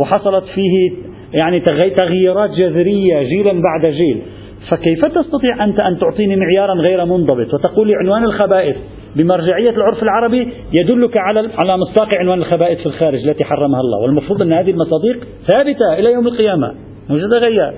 وحصلت 0.00 0.44
فيه 0.44 0.92
يعني 1.32 1.60
تغييرات 1.96 2.50
جذرية 2.50 3.22
جيلا 3.22 3.52
بعد 3.52 3.92
جيل. 3.92 4.22
فكيف 4.70 5.04
تستطيع 5.04 5.64
أنت 5.64 5.80
أن 5.80 5.98
تعطيني 5.98 6.36
معيارا 6.36 6.74
غير 6.74 7.04
منضبط 7.04 7.54
وتقول 7.54 7.86
لي 7.86 7.94
عنوان 7.94 8.24
الخبائث 8.24 8.76
بمرجعية 9.16 9.70
العرف 9.70 10.02
العربي 10.02 10.52
يدلك 10.72 11.16
على 11.16 11.40
على 11.64 11.76
مصداق 11.76 12.08
عنوان 12.18 12.38
الخبائث 12.38 12.78
في 12.78 12.86
الخارج 12.86 13.28
التي 13.28 13.44
حرمها 13.44 13.80
الله؟ 13.80 13.98
والمفروض 13.98 14.42
أن 14.42 14.52
هذه 14.52 14.70
المصادق 14.70 15.26
ثابتة 15.48 15.98
إلى 15.98 16.12
يوم 16.12 16.26
القيامة. 16.26 16.74
مش 17.10 17.20
تتغير 17.20 17.72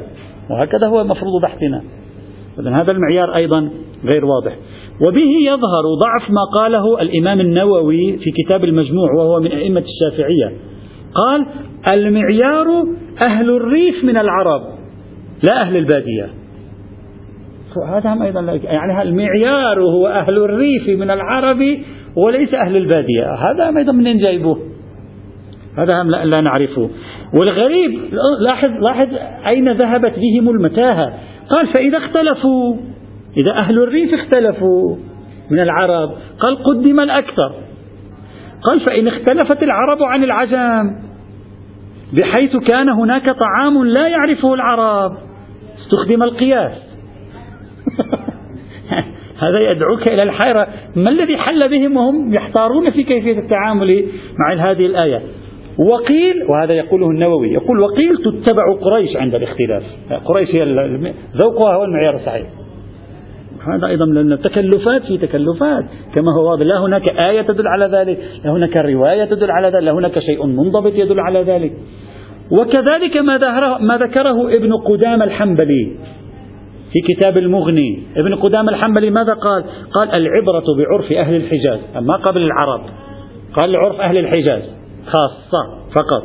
وهكذا 0.53 0.87
هو 0.87 1.05
مفروض 1.05 1.43
بحثنا. 1.43 1.83
إذا 2.61 2.71
هذا 2.71 2.93
المعيار 2.93 3.35
أيضا 3.37 3.71
غير 4.05 4.25
واضح. 4.25 4.57
وبه 5.01 5.31
يظهر 5.47 5.85
ضعف 6.01 6.31
ما 6.31 6.45
قاله 6.55 7.03
الإمام 7.03 7.41
النووي 7.41 8.19
في 8.19 8.31
كتاب 8.31 8.65
المجموع 8.65 9.09
وهو 9.19 9.41
من 9.41 9.53
أئمة 9.53 9.83
الشافعية. 9.83 10.53
قال 11.15 11.47
المعيار 11.89 12.67
أهل 13.27 13.51
الريف 13.51 14.05
من 14.05 14.17
العرب 14.17 14.63
لا 15.51 15.61
أهل 15.61 15.77
البادية. 15.77 16.29
هذا 17.89 18.13
هم 18.13 18.23
أيضا 18.23 18.41
يعني 18.65 19.03
المعيار 19.03 19.81
هو 19.81 20.07
أهل 20.07 20.39
الريف 20.39 20.89
من 20.89 21.11
العرب 21.11 21.59
وليس 22.17 22.55
أهل 22.55 22.77
البادية. 22.77 23.35
هذا 23.35 23.79
أيضا 23.79 23.93
منين 23.93 24.19
جايبوه؟ 24.19 24.59
هذا 25.79 26.03
هم 26.03 26.11
لا 26.11 26.41
نعرفه. 26.41 26.91
والغريب 27.35 28.01
لاحظ 28.41 28.71
لاحظ 28.71 29.09
أين 29.47 29.73
ذهبت 29.73 30.15
بهم 30.19 30.49
المتاهة. 30.49 31.13
قال 31.51 31.67
فإذا 31.75 31.99
اختلفوا 31.99 32.77
إذا 33.43 33.53
أهل 33.57 33.79
الريف 33.79 34.15
اختلفوا 34.15 34.97
من 35.51 35.61
العرب 35.61 36.11
قال 36.41 36.63
قدم 36.63 37.01
الأكثر. 37.01 37.53
قال 38.63 38.81
فإن 38.81 39.09
اختلفت 39.09 39.63
العرب 39.63 40.03
عن 40.03 40.25
العجم 40.25 40.97
بحيث 42.13 42.57
كان 42.57 42.89
هناك 42.89 43.27
طعام 43.29 43.85
لا 43.85 44.09
يعرفه 44.09 44.55
العرب. 44.55 45.17
استخدم 45.79 46.23
القياس. 46.23 46.73
هذا 49.43 49.71
يدعوك 49.71 50.09
إلى 50.09 50.23
الحيرة. 50.23 50.67
ما 50.97 51.11
الذي 51.11 51.37
حل 51.37 51.61
بهم 51.71 51.97
وهم 51.97 52.35
يحتارون 52.35 52.91
في 52.91 53.03
كيفية 53.03 53.39
التعامل 53.39 54.07
مع 54.39 54.71
هذه 54.71 54.87
الآية؟ 54.87 55.23
وقيل 55.79 56.43
وهذا 56.49 56.73
يقوله 56.73 57.11
النووي 57.11 57.53
يقول 57.53 57.81
وقيل 57.81 58.17
تتبع 58.17 58.75
قريش 58.81 59.17
عند 59.17 59.35
الاختلاف. 59.35 59.83
قريش 60.25 60.55
هي 60.55 60.65
ذوقها 61.37 61.75
هو 61.75 61.85
المعيار 61.85 62.15
الصحيح. 62.15 62.47
هذا 63.75 63.87
أيضا 63.87 64.05
لأن 64.05 64.33
التكلفات 64.33 65.03
في 65.03 65.19
تكلفات. 65.19 65.85
كما 66.15 66.33
هو 66.39 66.51
واضح 66.51 66.67
لا 66.67 66.79
هناك 66.79 67.09
آية 67.09 67.43
تدل 67.43 67.69
على 67.69 67.99
ذلك 67.99 68.19
لا 68.45 68.51
هناك 68.51 68.77
رواية 68.77 69.25
تدل 69.25 69.51
على 69.51 69.69
ذلك 69.69 69.85
لا 69.85 69.93
هناك 69.93 70.19
شيء 70.19 70.47
منضبط 70.47 70.93
يدل 70.95 71.21
على 71.21 71.43
ذلك. 71.43 71.73
وكذلك 72.51 73.17
ما, 73.17 73.39
ما 73.79 73.97
ذكره 73.97 74.49
ابن 74.57 74.73
قدام 74.73 75.23
الحنبلي 75.23 75.97
في 76.93 77.15
كتاب 77.15 77.39
المغني. 77.39 78.03
ابن 78.17 78.35
قدام 78.35 78.69
الحنبلي 78.69 79.11
ماذا 79.11 79.33
قال؟ 79.33 79.65
قال 79.95 80.11
العبرة 80.11 80.65
بعرف 80.79 81.13
أهل 81.13 81.37
الحجاز 81.37 81.79
ما 82.01 82.17
قبل 82.17 82.43
العرب. 82.43 82.81
قال 83.55 83.77
عرف 83.77 84.01
أهل 84.01 84.19
الحجاز. 84.19 84.82
خاصة 85.07 85.91
فقط 85.95 86.25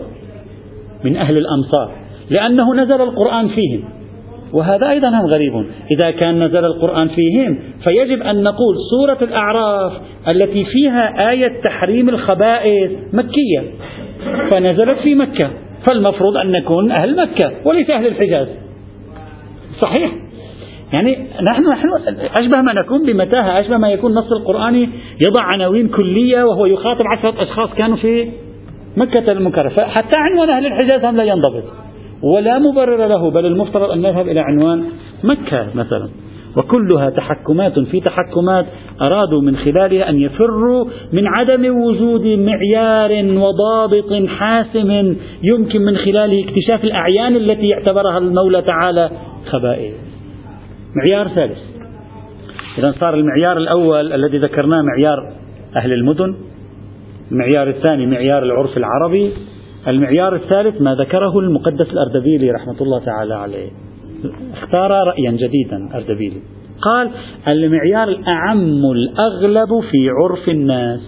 من 1.03 1.17
أهل 1.17 1.37
الأمصار 1.37 1.91
لأنه 2.29 2.75
نزل 2.75 3.01
القرآن 3.01 3.47
فيهم 3.47 3.83
وهذا 4.53 4.89
أيضا 4.89 5.09
هم 5.09 5.25
غريب 5.25 5.65
إذا 5.91 6.11
كان 6.11 6.43
نزل 6.43 6.65
القرآن 6.65 7.07
فيهم 7.07 7.59
فيجب 7.83 8.21
أن 8.21 8.43
نقول 8.43 8.75
سورة 8.91 9.17
الأعراف 9.21 9.93
التي 10.27 10.65
فيها 10.65 11.29
آية 11.29 11.61
تحريم 11.61 12.09
الخبائث 12.09 12.91
مكية 13.13 13.63
فنزلت 14.51 14.99
في 14.99 15.15
مكة. 15.15 15.49
فالمفروض 15.89 16.37
أن 16.37 16.51
نكون 16.51 16.91
أهل 16.91 17.21
مكة 17.21 17.51
وليس 17.65 17.89
أهل 17.89 18.07
الحجاز. 18.07 18.47
صحيح؟ 19.81 20.11
يعني 20.93 21.17
نحن 21.51 21.69
نحن 21.69 21.87
أشبه 22.39 22.61
ما 22.61 22.73
نكون 22.73 23.05
بمتاهة 23.05 23.59
أشبه 23.59 23.77
ما 23.77 23.89
يكون 23.89 24.11
نص 24.11 24.31
القرآني 24.31 24.89
يضع 25.29 25.41
عناوين 25.41 25.87
كلية 25.87 26.43
وهو 26.43 26.65
يخاطب 26.65 27.05
عشرة 27.07 27.43
أشخاص 27.43 27.69
كانوا 27.73 27.97
في 27.97 28.29
مكة 28.97 29.31
المكرمة. 29.31 29.69
حتى 29.69 30.17
عنوان 30.17 30.49
أهل 30.49 30.65
الحجاز 30.65 31.05
هم 31.05 31.17
لا 31.17 31.23
ينضبط. 31.23 31.63
ولا 32.23 32.59
مبرر 32.59 33.07
له 33.07 33.31
بل 33.31 33.45
المفترض 33.45 33.91
أن 33.91 34.01
نذهب 34.01 34.27
إلى 34.27 34.39
عنوان 34.39 34.83
مكة 35.23 35.67
مثلا. 35.75 36.09
وكلها 36.57 37.09
تحكمات 37.09 37.79
في 37.79 37.99
تحكمات 37.99 38.65
أرادوا 39.01 39.41
من 39.41 39.57
خلالها 39.57 40.09
أن 40.09 40.19
يفروا 40.19 40.85
من 41.13 41.27
عدم 41.27 41.77
وجود 41.77 42.27
معيار 42.27 43.25
وضابط 43.25 44.27
حاسم 44.27 45.15
يمكن 45.43 45.81
من 45.81 45.97
خلاله 45.97 46.43
اكتشاف 46.43 46.83
الأعيان 46.83 47.35
التي 47.35 47.73
اعتبرها 47.73 48.17
المولى 48.17 48.61
تعالى 48.61 49.09
خبائث 49.45 49.93
معيار 50.95 51.27
ثالث. 51.27 51.57
إذا 52.77 52.93
صار 52.99 53.13
المعيار 53.13 53.57
الأول 53.57 54.13
الذي 54.13 54.37
ذكرناه 54.37 54.81
معيار 54.81 55.31
أهل 55.75 55.93
المدن. 55.93 56.35
المعيار 57.31 57.69
الثاني 57.69 58.05
معيار 58.05 58.43
العرف 58.43 58.77
العربي. 58.77 59.33
المعيار 59.87 60.35
الثالث 60.35 60.81
ما 60.81 60.95
ذكره 60.95 61.39
المقدس 61.39 61.89
الأردبيلي 61.93 62.51
رحمة 62.51 62.81
الله 62.81 62.99
تعالى 62.99 63.33
عليه. 63.33 63.69
اختار 64.53 64.91
رأيا 64.91 65.31
جديدا 65.31 65.89
أردبيلي. 65.95 66.41
قال 66.81 67.11
المعيار 67.47 68.07
الأعم 68.07 68.81
الأغلب 68.91 69.69
في 69.91 70.09
عرف 70.09 70.49
الناس. 70.49 70.99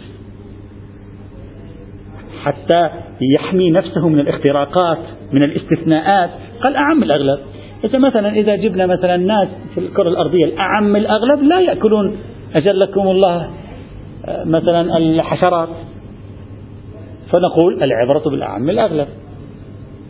حتى 2.44 2.90
يحمي 3.36 3.72
نفسه 3.72 4.10
من 4.10 4.20
الاختراقات 4.20 5.00
من 5.34 5.44
الاستثناءات. 5.44 6.30
قال 6.64 6.76
أعم 6.76 7.04
الأغلب. 7.04 7.40
إذا 7.84 8.00
مثلا 8.00 8.30
إذا 8.30 8.56
جبنا 8.56 8.86
مثلا 8.86 9.18
ناس 9.18 9.48
في 9.74 9.80
الكرة 9.80 10.10
الأرضية 10.10 10.46
الأعم 10.46 10.96
الأغلب 10.96 11.44
لا 11.44 11.60
يأكلون 11.60 12.18
أجلكم 12.56 13.02
الله 13.02 13.50
مثلا 14.46 14.98
الحشرات. 14.98 15.70
فنقول 17.32 17.84
العبرة 17.84 18.30
بالأعم 18.32 18.70
الأغلب. 18.70 19.08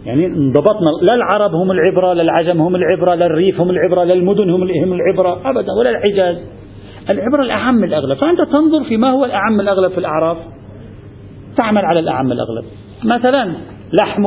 يعني 0.05 0.25
انضبطنا 0.25 0.89
لا 1.09 1.15
العرب 1.15 1.51
هم 1.51 1.71
العبرة 1.71 2.13
لا 2.13 2.21
العجم 2.21 2.61
هم 2.61 2.75
العبرة 2.75 3.15
لا 3.15 3.25
الريف 3.25 3.61
هم 3.61 3.69
العبرة 3.69 4.03
لا 4.03 4.13
المدن 4.13 4.49
هم 4.49 4.93
العبرة 4.93 5.49
أبدا 5.49 5.73
ولا 5.79 5.89
الحجاز. 5.89 6.37
العبرة 7.09 7.41
الأعم 7.41 7.83
الأغلب. 7.83 8.17
فأنت 8.17 8.41
تنظر 8.41 8.83
في 8.83 8.97
ما 8.97 9.11
هو 9.11 9.25
الأعم 9.25 9.59
الأغلب 9.59 9.91
في 9.91 9.97
الأعراف. 9.97 10.37
تعمل 11.57 11.85
على 11.85 11.99
الأعم 11.99 12.31
الأغلب. 12.31 12.65
مثلا 13.03 13.53
لحم 14.01 14.25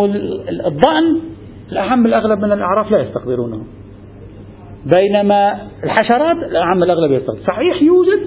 الضأن 0.66 1.20
الأعم 1.72 2.06
الأغلب 2.06 2.38
من 2.38 2.52
الأعراف 2.52 2.90
لا 2.90 2.98
يستقدرونه 2.98 3.64
بينما 4.86 5.58
الحشرات 5.84 6.36
الأعم 6.50 6.82
الأغلب 6.82 7.12
يستقدر 7.12 7.40
صحيح 7.46 7.82
يوجد 7.82 8.26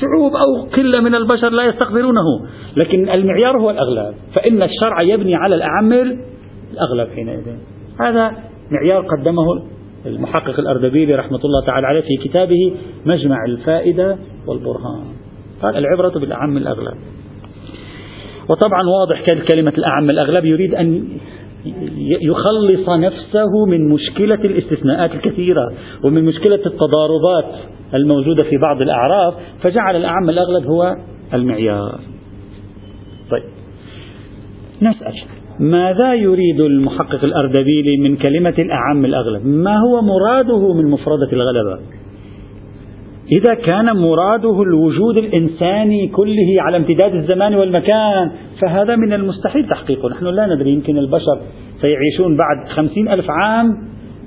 شعوب 0.00 0.32
أو 0.32 0.62
قلة 0.76 1.00
من 1.00 1.14
البشر 1.14 1.50
لا 1.50 1.64
يستقدرونه 1.64 2.46
لكن 2.76 3.10
المعيار 3.10 3.60
هو 3.60 3.70
الأغلب. 3.70 4.14
فإن 4.34 4.62
الشرع 4.62 5.02
يبني 5.02 5.34
على 5.34 5.54
الأعم 5.54 5.92
الأغلب 6.72 7.08
حينئذ. 7.14 7.46
هذا 8.00 8.32
معيار 8.70 9.06
قدمه 9.06 9.44
المحقق 10.06 10.58
الأردبيلي 10.58 11.14
رحمة 11.14 11.40
الله 11.44 11.66
تعالى 11.66 11.86
عليه 11.86 12.00
في 12.00 12.28
كتابه 12.28 12.74
مجمع 13.06 13.36
الفائدة 13.48 14.18
والبرهان. 14.46 15.04
قال 15.62 15.76
العبرة 15.76 16.18
بالأعم 16.20 16.56
الأغلب. 16.56 16.96
وطبعا 18.50 18.82
واضح 18.82 19.22
كلمة 19.52 19.72
الأعم 19.78 20.10
الأغلب 20.10 20.44
يريد 20.44 20.74
أن 20.74 21.08
يخلص 22.22 22.88
نفسه 22.88 23.66
من 23.66 23.88
مشكلة 23.88 24.44
الاستثناءات 24.44 25.14
الكثيرة 25.14 25.72
ومن 26.04 26.24
مشكلة 26.24 26.60
التضاربات 26.66 27.54
الموجودة 27.94 28.44
في 28.50 28.56
بعض 28.56 28.82
الأعراف 28.82 29.34
فجعل 29.62 29.96
الأعم 29.96 30.30
الأغلب 30.30 30.66
هو 30.66 30.96
المعيار. 31.34 32.00
طيب. 33.30 33.42
نسأل. 34.82 35.14
ماذا 35.60 36.14
يريد 36.14 36.60
المحقق 36.60 37.24
الأردبيلي 37.24 37.96
من 37.96 38.16
كلمة 38.16 38.54
الأعم 38.58 39.04
الأغلب؟ 39.04 39.46
ما 39.46 39.78
هو 39.78 40.02
مراده 40.02 40.72
من 40.74 40.90
مفردة 40.90 41.32
الغلبة؟ 41.32 41.78
إذا 43.32 43.54
كان 43.54 43.96
مراده 43.96 44.62
الوجود 44.62 45.16
الإنساني 45.16 46.08
كله 46.08 46.56
على 46.58 46.76
امتداد 46.76 47.14
الزمان 47.14 47.54
والمكان 47.54 48.32
فهذا 48.60 48.96
من 48.96 49.12
المستحيل 49.12 49.68
تحقيقه. 49.68 50.08
نحن 50.08 50.24
لا 50.24 50.54
ندري 50.54 50.70
يمكن 50.70 50.98
البشر 50.98 51.40
سيعيشون 51.80 52.36
بعد 52.36 52.68
خمسين 52.68 53.08
ألف 53.08 53.26
عام 53.30 53.66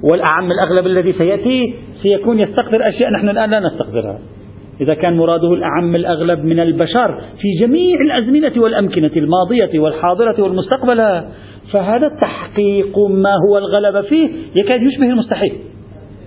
والأعم 0.03 0.51
الأغلب 0.51 0.85
الذي 0.85 1.13
سيأتي 1.13 1.73
سيكون 2.01 2.39
يستقدر 2.39 2.89
أشياء 2.89 3.11
نحن 3.11 3.29
الآن 3.29 3.49
لا 3.49 3.59
نستقدرها 3.59 4.19
إذا 4.81 4.93
كان 4.93 5.17
مراده 5.17 5.53
الأعم 5.53 5.95
الأغلب 5.95 6.45
من 6.45 6.59
البشر 6.59 7.21
في 7.41 7.47
جميع 7.65 7.97
الأزمنة 8.01 8.63
والأمكنة 8.63 9.11
الماضية 9.17 9.79
والحاضرة 9.79 10.43
والمستقبلة 10.43 11.25
فهذا 11.71 12.07
التحقيق 12.07 12.99
ما 12.99 13.33
هو 13.49 13.57
الغلبة 13.57 14.01
فيه 14.01 14.29
يكاد 14.61 14.81
يشبه 14.81 15.09
المستحيل. 15.09 15.53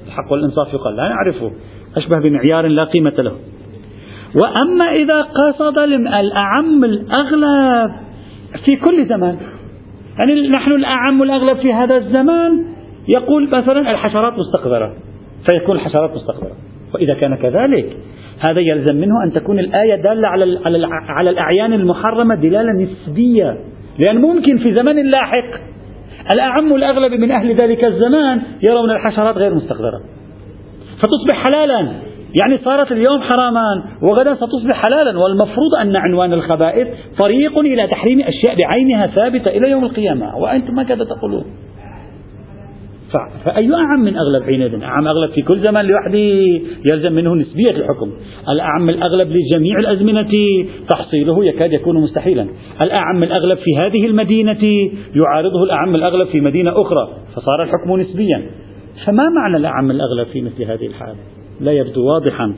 الحق 0.06 0.32
والإنصاف 0.32 0.74
يقال 0.74 0.96
لا 0.96 1.08
نعرفه. 1.08 1.50
أشبه 1.98 2.18
بمعيار 2.18 2.66
لا 2.66 2.84
قيمة 2.84 3.14
له. 3.18 3.32
وأما 4.34 4.92
إذا 4.92 5.22
قصد 5.22 5.78
الأعم 5.78 6.84
الأغلب 6.84 7.90
في 8.64 8.76
كل 8.76 9.06
زمان 9.06 9.36
يعني 10.18 10.48
نحن 10.48 10.72
الأعم 10.72 11.22
الأغلب 11.22 11.58
في 11.58 11.72
هذا 11.72 11.96
الزمان 11.96 12.64
يقول 13.08 13.48
مثلا 13.48 13.90
الحشرات 13.90 14.32
مستقذرة 14.38 14.94
فيكون 15.50 15.76
الحشرات 15.76 16.10
مستقذرة 16.14 16.56
وإذا 16.94 17.14
كان 17.14 17.34
كذلك 17.34 17.96
هذا 18.48 18.60
يلزم 18.60 18.96
منه 18.96 19.24
أن 19.24 19.32
تكون 19.32 19.58
الآية 19.58 19.94
دالة 19.94 20.28
على 20.28 20.58
على 21.08 21.30
الأعيان 21.30 21.72
المحرمة 21.72 22.34
دلالة 22.34 22.72
نسبية 22.72 23.58
لأن 23.98 24.16
ممكن 24.16 24.58
في 24.58 24.74
زمن 24.74 25.10
لاحق 25.10 25.60
الأعم 26.34 26.74
الأغلب 26.74 27.12
من 27.20 27.30
أهل 27.30 27.54
ذلك 27.54 27.86
الزمان 27.86 28.42
يرون 28.68 28.90
الحشرات 28.90 29.36
غير 29.36 29.54
مستقذرة 29.54 30.00
فتصبح 30.98 31.44
حلالا. 31.44 31.92
يعني 32.40 32.58
صارت 32.64 32.92
اليوم 32.92 33.22
حراما 33.22 33.84
وغدا 34.02 34.34
ستصبح 34.34 34.82
حلالا. 34.82 35.18
والمفروض 35.18 35.74
أن 35.80 35.96
عنوان 35.96 36.32
الخبائث 36.32 36.88
طريق 37.22 37.58
إلى 37.58 37.86
تحريم 37.86 38.20
أشياء 38.20 38.56
بعينها 38.56 39.06
ثابتة 39.06 39.48
إلى 39.48 39.70
يوم 39.70 39.84
القيامة. 39.84 40.36
وأنتم 40.36 40.74
ماذا 40.74 41.04
تقولون. 41.04 41.44
فأي 43.44 43.74
أعم 43.74 44.00
من 44.00 44.16
أغلب 44.16 44.42
حينئذ؟ 44.42 44.82
أعم 44.82 45.08
أغلب 45.08 45.30
في 45.30 45.42
كل 45.42 45.58
زمان 45.58 45.84
لوحده 45.84 46.18
يلزم 46.92 47.12
منه 47.12 47.34
نسبية 47.34 47.70
الحكم. 47.70 48.12
الأعم 48.48 48.88
الأغلب 48.88 49.28
لجميع 49.28 49.78
الأزمنة 49.78 50.30
تحصيله 50.90 51.44
يكاد 51.44 51.72
يكون 51.72 52.02
مستحيلا. 52.02 52.46
الأعم 52.80 53.22
الأغلب 53.22 53.58
في 53.58 53.78
هذه 53.78 54.06
المدينة 54.06 54.90
يعارضه 55.14 55.64
الأعم 55.64 55.94
الأغلب 55.94 56.28
في 56.28 56.40
مدينة 56.40 56.70
أخرى. 56.70 57.08
فصار 57.36 57.62
الحكم 57.62 58.00
نسبيا. 58.00 58.50
فما 59.06 59.28
معنى 59.28 59.56
الأعم 59.56 59.90
الأغلب 59.90 60.26
في 60.26 60.40
مثل 60.40 60.62
هذه 60.62 60.86
الحالة؟ 60.86 61.18
لا 61.60 61.72
يبدو 61.72 62.06
واضحا 62.06 62.54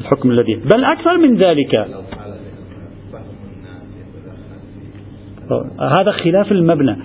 الحكم 0.00 0.30
الذي 0.30 0.54
بل 0.54 0.84
أكثر 0.84 1.16
من 1.18 1.36
ذلك. 1.36 1.86
هذا 5.80 6.10
خلاف 6.10 6.52
المبنى. 6.52 6.96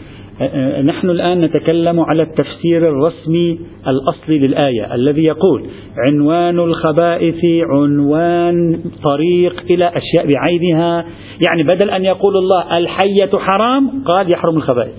نحن 0.83 1.09
الآن 1.09 1.41
نتكلم 1.41 1.99
على 1.99 2.23
التفسير 2.23 2.89
الرسمي 2.89 3.59
الأصلي 3.87 4.39
للآية 4.39 4.95
الذي 4.95 5.23
يقول 5.23 5.65
عنوان 6.09 6.59
الخبائث 6.59 7.45
عنوان 7.73 8.79
طريق 9.03 9.63
إلى 9.69 9.87
أشياء 9.87 10.27
بعينها. 10.35 11.05
يعني 11.47 11.63
بدل 11.63 11.89
أن 11.89 12.05
يقول 12.05 12.37
الله 12.37 12.77
الحية 12.77 13.37
حرام 13.37 14.03
قال 14.05 14.31
يحرم 14.31 14.57
الخبائث. 14.57 14.95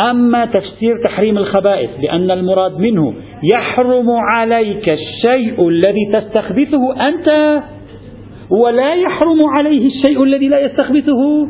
أما 0.00 0.44
تفسير 0.44 1.02
تحريم 1.04 1.38
الخبائث 1.38 1.90
لأن 2.02 2.30
المراد 2.30 2.78
منه 2.78 3.14
يحرم 3.54 4.10
عليك 4.10 4.88
الشيء 4.88 5.68
الذي 5.68 6.10
تستخبثه 6.12 7.08
أنت 7.08 7.60
ولا 8.50 8.94
يحرم 8.94 9.42
عليه 9.56 9.86
الشيء 9.86 10.22
الذي 10.22 10.48
لا 10.48 10.60
يستخبثه. 10.60 11.48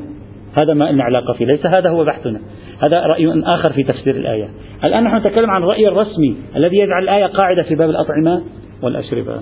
هذا 0.62 0.74
ما 0.74 0.92
لنا 0.92 1.04
علاقة 1.04 1.32
فيه 1.38 1.46
ليس 1.46 1.66
هذا 1.66 1.90
هو 1.90 2.04
بحثنا. 2.04 2.40
هذا 2.82 3.00
رأي 3.00 3.42
آخر 3.44 3.72
في 3.72 3.82
تفسير 3.82 4.16
الآية. 4.16 4.50
الآن 4.84 5.04
نحن 5.04 5.16
نتكلم 5.16 5.50
عن 5.50 5.62
الرأي 5.62 5.88
الرسمي 5.88 6.36
الذي 6.56 6.76
يجعل 6.76 7.02
الآية 7.02 7.26
قاعدة 7.26 7.62
في 7.62 7.74
باب 7.74 7.90
الأطعمة 7.90 8.42
والأشربة. 8.82 9.40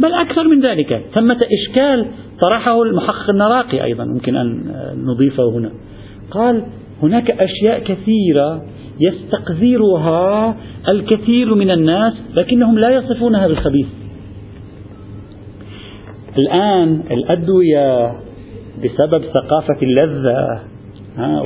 بل 0.00 0.12
أكثر 0.12 0.48
من 0.48 0.60
ذلك 0.60 1.02
ثمة 1.14 1.38
إشكال 1.52 2.06
طرحه 2.42 2.82
المحقق 2.82 3.30
النراقي 3.30 3.84
أيضا 3.84 4.04
ممكن 4.04 4.36
أن 4.36 4.74
نضيفه 4.96 5.48
هنا. 5.50 5.70
قال 6.30 6.64
هناك 7.02 7.30
أشياء 7.30 7.78
كثيرة 7.78 8.62
يستقذرها 9.00 10.56
الكثير 10.88 11.54
من 11.54 11.70
الناس 11.70 12.12
لكنهم 12.34 12.78
لا 12.78 12.90
يصفونها 12.90 13.46
بالخبيث 13.46 13.86
الآن 16.38 17.02
الأدوية 17.10 18.12
بسبب 18.84 19.24
ثقافة 19.24 19.82
اللذة 19.82 20.60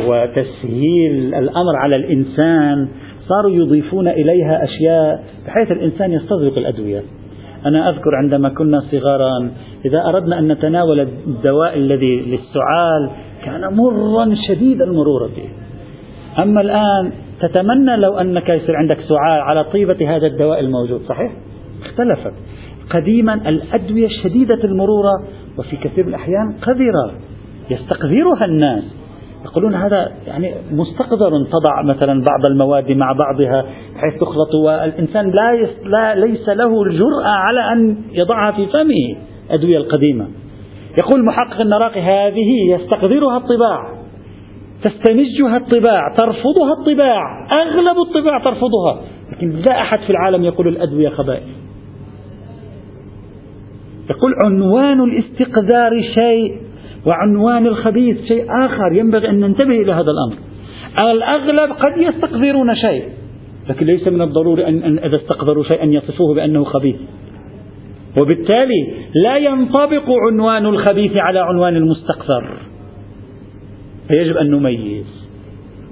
وتسهيل 0.07 1.35
الأمر 1.35 1.77
على 1.77 1.97
الإنسان 1.97 2.89
صاروا 3.29 3.51
يضيفون 3.51 4.09
إليها 4.09 4.65
أشياء 4.65 5.25
بحيث 5.47 5.71
الإنسان 5.71 6.13
يستغرق 6.13 6.59
الأدوية. 6.59 7.03
أنا 7.67 7.89
أذكر 7.89 8.15
عندما 8.15 8.49
كنا 8.49 8.81
صغارا 8.81 9.51
إذا 9.85 10.07
أردنا 10.07 10.39
أن 10.39 10.49
نتناول 10.53 11.01
الدواء 11.01 11.79
الذي 11.79 12.21
للسعال 12.21 13.11
كان 13.45 13.75
مرا 13.77 14.35
شديد 14.49 14.83
المرورة 14.83 15.31
أما 16.39 16.61
الآن 16.61 17.13
تتمنى 17.41 17.97
لو 17.97 18.19
أنك 18.19 18.49
يصير 18.49 18.77
عندك 18.77 18.99
سعال 19.01 19.41
على 19.41 19.65
طيبة 19.65 20.17
هذا 20.17 20.27
الدواء 20.27 20.61
الموجود 20.61 21.01
صحيح؟ 21.09 21.33
اختلفت. 21.83 22.33
قديما 22.91 23.35
الأدوية 23.35 24.09
شديدة 24.23 24.65
المرورة 24.65 25.13
وفي 25.59 25.77
كثير 25.77 26.05
من 26.05 26.11
الأحيان 26.11 26.53
قذرة 26.63 27.13
يستقذرها 27.71 28.45
الناس. 28.45 28.85
يقولون 29.51 29.75
هذا 29.75 30.13
يعني 30.27 30.55
مستقذر 30.71 31.31
تضع 31.45 31.83
مثلا 31.83 32.25
بعض 32.25 32.47
المواد 32.51 32.93
مع 32.93 33.13
بعضها 33.13 33.65
بحيث 33.95 34.21
تخلط. 34.21 34.55
والإنسان 34.65 35.31
لا, 35.31 35.69
لا 35.85 36.15
ليس 36.15 36.49
له 36.49 36.83
الجرأة 36.83 37.29
على 37.29 37.73
أن 37.73 37.97
يضعها 38.13 38.53
في 38.53 38.67
فمه 38.67 39.17
أدوية 39.51 39.79
القديمة. 39.79 40.29
يقول 41.03 41.25
محقق 41.25 41.61
النراقي 41.61 42.01
هذه 42.01 42.75
يستقذرها 42.75 43.37
الطباع 43.37 43.99
تستنجها 44.83 45.57
الطباع 45.57 46.15
ترفضها 46.19 46.73
الطباع 46.81 47.47
أغلب 47.63 47.99
الطباع 47.99 48.39
ترفضها. 48.45 49.01
لكن 49.33 49.51
لا 49.51 49.81
أحد 49.81 49.99
في 49.99 50.11
العالم 50.11 50.45
يقول 50.45 50.69
الأدوية 50.69 51.09
خبائث. 51.09 51.59
يقول 54.11 54.35
عنوان 54.45 55.01
الاستقذار 55.01 56.03
شيء 56.15 56.68
وعنوان 57.07 57.67
الخبيث 57.67 58.25
شيء 58.25 58.47
آخر 58.65 58.93
ينبغي 58.93 59.29
أن 59.29 59.41
ننتبه 59.41 59.83
إلى 59.83 59.93
هذا 59.93 60.11
الأمر. 60.11 60.37
الأغلب 61.13 61.73
قد 61.73 61.99
يستقذرون 61.99 62.75
شيء 62.75 63.05
لكن 63.69 63.87
ليس 63.87 64.09
من 64.09 64.23
الضروري 64.23 64.69
أن 64.69 64.99
إذا 64.99 65.17
استقذروا 65.17 65.65
شيئا 65.65 65.87
يصفوه 65.87 66.35
بأنه 66.35 66.65
خبيث. 66.65 66.97
وبالتالي 68.21 68.95
لا 69.15 69.37
ينطبق 69.37 70.11
عنوان 70.29 70.67
الخبيث 70.67 71.17
على 71.17 71.39
عنوان 71.39 71.77
المستقذر. 71.77 72.57
فيجب 74.09 74.37
أن 74.37 74.51
نميز. 74.51 75.29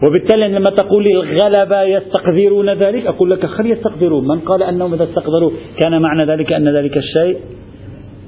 وبالتالي 0.09 0.49
لما 0.49 0.71
تقول 0.71 1.05
لي 1.05 1.13
الغلبة 1.13 1.83
يستقذرون 1.83 2.71
ذلك 2.71 3.07
أقول 3.07 3.31
لك 3.31 3.47
خل 3.47 3.67
يستقذرون. 3.67 4.29
من 4.29 4.41
قال 4.41 4.63
أنهم 4.63 4.95
إذا 4.95 5.05
استقذروا؟ 5.05 5.51
كان 5.83 6.03
معنى 6.03 6.25
ذلك 6.25 6.53
أن 6.53 6.69
ذلك 6.69 6.97
الشيء 6.97 7.37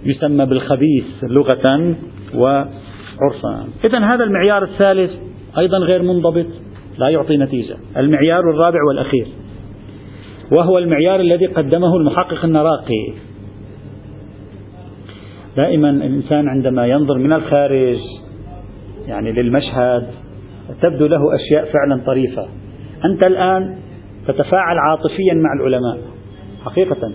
يسمى 0.04 0.46
بالخبيث 0.46 1.04
لغة 1.22 1.94
وعرفا 2.34 3.68
إذا 3.84 3.98
هذا 3.98 4.24
المعيار 4.24 4.64
الثالث 4.64 5.10
أيضا 5.58 5.78
غير 5.78 6.02
منضبط 6.02 6.46
لا 6.98 7.08
يعطي 7.08 7.36
نتيجة. 7.36 7.76
المعيار 7.96 8.40
الرابع 8.40 8.78
والأخير 8.88 9.26
وهو 10.52 10.78
المعيار 10.78 11.20
الذي 11.20 11.46
قدمه 11.46 11.96
المحقق 11.96 12.44
النراقي. 12.44 13.12
دائما 15.56 15.90
الإنسان 15.90 16.48
عندما 16.48 16.86
ينظر 16.86 17.18
من 17.18 17.32
الخارج 17.32 17.98
يعني 19.06 19.32
للمشهد 19.32 20.06
تبدو 20.82 21.06
له 21.06 21.20
أشياء 21.34 21.64
فعلا 21.64 22.02
طريفة. 22.06 22.48
أنت 23.04 23.26
الآن 23.26 23.78
تتفاعل 24.26 24.78
عاطفيا 24.78 25.34
مع 25.34 25.52
العلماء. 25.60 25.98
حقيقة 26.64 27.12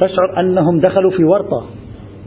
تشعر 0.00 0.40
أنهم 0.40 0.80
دخلوا 0.80 1.10
في 1.10 1.24
ورطة. 1.24 1.66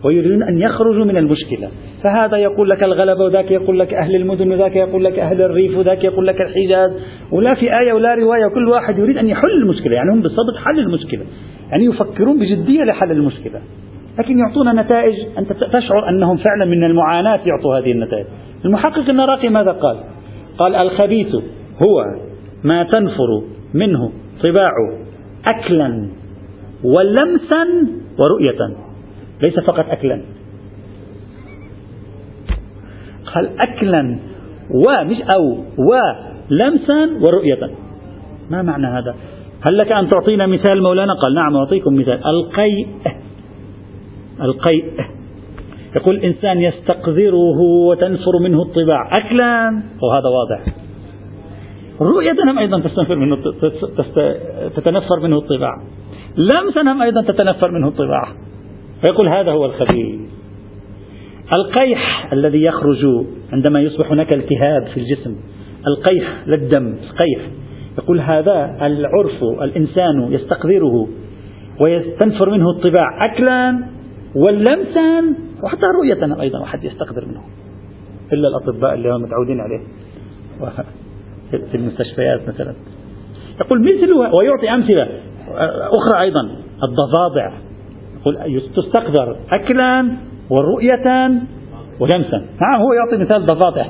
ويريدون 0.07 0.43
أن 0.43 0.57
يخرجوا 0.57 1.05
من 1.05 1.17
المشكلة. 1.17 1.69
فهذا 2.03 2.37
يقول 2.37 2.69
لك 2.69 2.83
الغلبة 2.83 3.23
وذاك 3.23 3.51
يقول 3.51 3.79
لك 3.79 3.93
أهل 3.93 4.15
المدن 4.15 4.51
وذاك 4.51 4.75
يقول 4.75 5.03
لك 5.03 5.19
أهل 5.19 5.41
الريف 5.41 5.77
وذاك 5.77 6.03
يقول 6.03 6.27
لك 6.27 6.41
الحجاز. 6.41 6.91
ولا 7.31 7.53
في 7.53 7.79
آية 7.79 7.93
ولا 7.93 8.13
رواية 8.13 8.47
كل 8.53 8.67
واحد 8.69 8.97
يريد 8.97 9.17
أن 9.17 9.27
يحل 9.27 9.51
المشكلة. 9.63 9.95
يعني 9.95 10.11
هم 10.11 10.21
بالضبط 10.21 10.57
حل 10.65 10.79
المشكلة. 10.79 11.21
يعني 11.69 11.85
يفكرون 11.85 12.39
بجدية 12.39 12.83
لحل 12.83 13.11
المشكلة. 13.11 13.61
لكن 14.19 14.39
يعطون 14.39 14.79
نتائج. 14.79 15.13
أنت 15.37 15.53
تشعر 15.53 16.09
أنهم 16.09 16.37
فعلا 16.37 16.65
من 16.65 16.83
المعاناة 16.83 17.39
يعطوا 17.45 17.77
هذه 17.77 17.91
النتائج. 17.91 18.25
المحقق 18.65 19.09
النراقي 19.09 19.49
ماذا 19.49 19.71
قال؟ 19.71 19.97
قال 20.57 20.75
الخبيث 20.83 21.35
هو 21.85 22.03
ما 22.63 22.83
تنفر 22.83 23.41
منه 23.73 24.11
طباع 24.47 24.71
أكلا 25.45 26.07
ولمسا 26.83 27.63
ورؤية. 28.19 28.86
ليس 29.41 29.59
فقط 29.59 29.85
أكلا. 29.89 30.21
قال 33.33 33.59
أكلا 33.59 34.19
ومش 34.71 35.17
أو 35.35 35.63
ولمسا 35.77 37.09
ورؤية. 37.25 37.69
ما 38.49 38.61
معنى 38.61 38.87
هذا؟ 38.87 39.15
هل 39.69 39.77
لك 39.77 39.91
أن 39.91 40.09
تعطينا 40.09 40.47
مثال 40.47 40.83
مولانا؟ 40.83 41.13
قال 41.13 41.35
نعم 41.35 41.55
أعطيكم 41.55 41.93
مثال. 41.95 42.21
القيء. 42.25 42.87
القيء. 44.41 44.85
يقول 45.95 46.15
الإنسان 46.15 46.61
يستقذره 46.61 47.59
وتنفر 47.59 48.39
منه 48.41 48.61
الطباع. 48.61 49.11
أكلا. 49.17 49.81
وهذا 50.03 50.27
واضح. 50.27 50.73
رؤية 52.01 52.51
هم 52.51 52.59
أيضا 52.59 52.79
تستنفر 52.79 53.15
منه 53.15 53.35
تتنفر 54.75 55.19
منه 55.23 55.37
الطباع. 55.37 55.73
لمسا 56.37 56.81
هم 56.81 57.01
أيضا 57.01 57.21
تتنفر 57.21 57.71
منه 57.71 57.87
الطباع. 57.87 58.46
فيقول 59.01 59.27
هذا 59.27 59.51
هو 59.51 59.65
الخبيث 59.65 60.19
القيح 61.53 62.33
الذي 62.33 62.63
يخرج 62.63 63.25
عندما 63.53 63.81
يصبح 63.81 64.11
هناك 64.11 64.33
التهاب 64.33 64.87
في 64.93 64.99
الجسم 64.99 65.35
القيح 65.87 66.47
للدم 66.47 66.87
القيح 66.87 67.49
يقول 67.97 68.19
هذا 68.19 68.77
العرف 68.81 69.43
الإنسان 69.61 70.33
يستقذره 70.33 71.07
ويستنفر 71.85 72.49
منه 72.49 72.69
الطباع 72.69 73.25
أكلا 73.25 73.83
واللمسا 74.35 75.35
وحتى 75.63 75.85
رؤية 75.85 76.41
أيضا 76.41 76.59
واحد 76.59 76.83
يستقذر 76.83 77.25
منه. 77.25 77.41
إلا 78.33 78.47
الأطباء 78.47 78.93
اللي 78.93 79.09
هم 79.09 79.21
متعودين 79.21 79.59
عليه. 79.59 79.79
في 81.71 81.77
المستشفيات 81.77 82.47
مثلا. 82.47 82.73
يقول 83.61 83.81
مثله 83.81 84.17
ويعطي 84.17 84.69
أمثلة 84.73 85.09
أخرى 85.97 86.21
أيضا 86.21 86.41
الضفادع. 86.83 87.66
يقول 88.25 88.69
تستقذر 88.75 89.35
أكلا 89.51 90.11
ورؤية 90.49 91.31
ولمسا. 91.99 92.37
نعم 92.61 92.81
هو 92.81 92.93
يعطي 92.93 93.17
مثال 93.17 93.45
ضفادع 93.45 93.85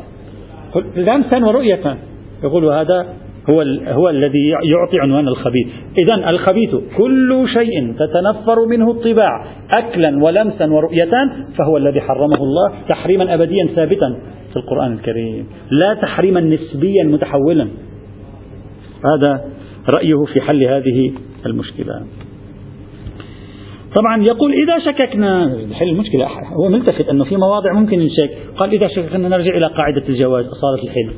لمسا 0.96 1.46
ورؤية. 1.46 1.98
يقول 2.44 2.66
هذا 2.66 3.08
هو 3.50 3.62
هو 3.88 4.10
الذي 4.10 4.50
يعطي 4.50 5.00
عنوان 5.00 5.28
الخبيث، 5.28 5.68
إذا 5.98 6.30
الخبيث 6.30 6.76
كل 6.98 7.46
شيء 7.54 7.94
تتنفر 7.94 8.66
منه 8.70 8.92
الطباع 8.92 9.46
أكلا 9.72 10.24
ولمسا 10.24 10.66
ورؤية 10.66 11.12
فهو 11.58 11.78
الذي 11.78 12.02
حرمه 12.02 12.38
الله 12.42 12.72
تحريما 12.90 13.34
أبديا 13.34 13.68
ثابتا 13.76 14.20
في 14.50 14.56
القرآن 14.56 14.94
الكريم، 14.94 15.48
لا 15.72 15.94
تحريما 15.94 16.42
نسبيا 16.42 17.04
متحولا. 17.04 17.68
هذا 19.06 19.46
رأيه 19.98 20.26
في 20.34 20.42
حل 20.42 20.64
هذه 20.64 21.14
المشكلة. 21.46 22.04
طبعا 23.96 24.24
يقول 24.24 24.54
إذا 24.54 24.92
شككنا 24.92 25.58
حل 25.74 25.90
المشكلة 25.90 26.28
هو 26.54 26.70
ملتفت 26.70 27.10
أنه 27.10 27.24
في 27.24 27.36
مواضع 27.36 27.74
ممكن 27.74 28.00
نشك 28.00 28.38
قال 28.58 28.72
إذا 28.72 28.88
شككنا 28.88 29.30
نرجع 29.30 29.58
إلى 29.58 29.68
قاعدة 29.68 30.04
الجواز 30.10 30.46
أصالة 30.46 30.84
الحل. 30.84 31.14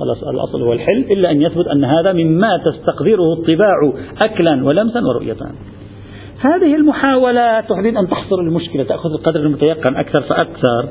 خلاص 0.00 0.22
الأصل 0.22 0.62
هو 0.62 0.72
الحل 0.72 1.04
إلا 1.10 1.30
أن 1.30 1.42
يثبت 1.42 1.66
أن 1.66 1.84
هذا 1.84 2.12
مما 2.12 2.60
تستقذره 2.64 3.32
الطباع 3.32 3.92
أكلا 4.20 4.64
ولمسا 4.64 5.00
ورؤية 5.00 5.36
هذه 6.40 6.74
المحاولة 6.74 7.60
تريد 7.60 7.96
أن 7.96 8.08
تحصر 8.08 8.40
المشكلة 8.40 8.82
تأخذ 8.84 9.10
القدر 9.10 9.40
المتيقن 9.40 9.96
أكثر 9.96 10.20
فأكثر. 10.20 10.88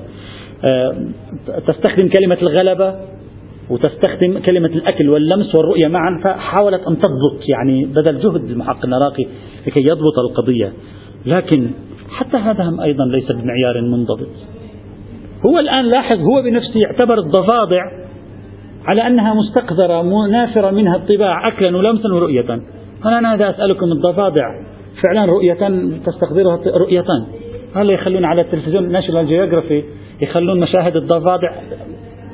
آه، 0.65 0.95
تستخدم 1.67 2.09
كلمة 2.09 2.37
الغلبة 2.41 2.95
وتستخدم 3.69 4.39
كلمة 4.39 4.67
الأكل 4.67 5.09
واللمس 5.09 5.55
والرؤية 5.55 5.87
معا 5.87 6.21
فحاولت 6.23 6.81
أن 6.87 6.97
تضبط 6.97 7.49
يعني 7.49 7.85
بدل 7.85 8.19
جهد 8.19 8.49
المحقق 8.49 8.85
النراقي 8.85 9.25
لكي 9.67 9.79
يضبط 9.79 10.19
القضية. 10.29 10.73
لكن 11.25 11.71
حتى 12.09 12.37
هذا 12.37 12.63
هم 12.63 12.81
أيضا 12.81 13.05
ليس 13.05 13.31
بمعيار 13.31 13.81
منضبط. 13.81 14.29
هو 15.45 15.59
الآن 15.59 15.85
لاحظ 15.85 16.19
هو 16.19 16.41
بنفسه 16.41 16.79
يعتبر 16.85 17.19
الضفادع 17.19 17.81
على 18.85 19.07
أنها 19.07 19.33
مستقذرة 19.33 20.01
منافرة 20.01 20.71
منها 20.71 20.95
الطباع 20.95 21.47
أكلا 21.47 21.77
ولمسا 21.77 22.13
ورؤية 22.13 22.61
أنا 23.05 23.35
إذا 23.35 23.49
أسألكم 23.49 23.91
الضفادع 23.91 24.45
فعلا 25.03 25.25
رؤية 25.25 25.89
تستقذرها 26.05 26.59
رؤية 26.77 27.05
هلا 27.75 27.93
يخلون 27.93 28.25
على 28.25 28.41
التلفزيون 28.41 28.91
ناشونال 28.91 29.27
جيوغرافي 29.27 29.83
يخلون 30.21 30.59
مشاهد 30.59 30.95
الضفادع 30.95 31.55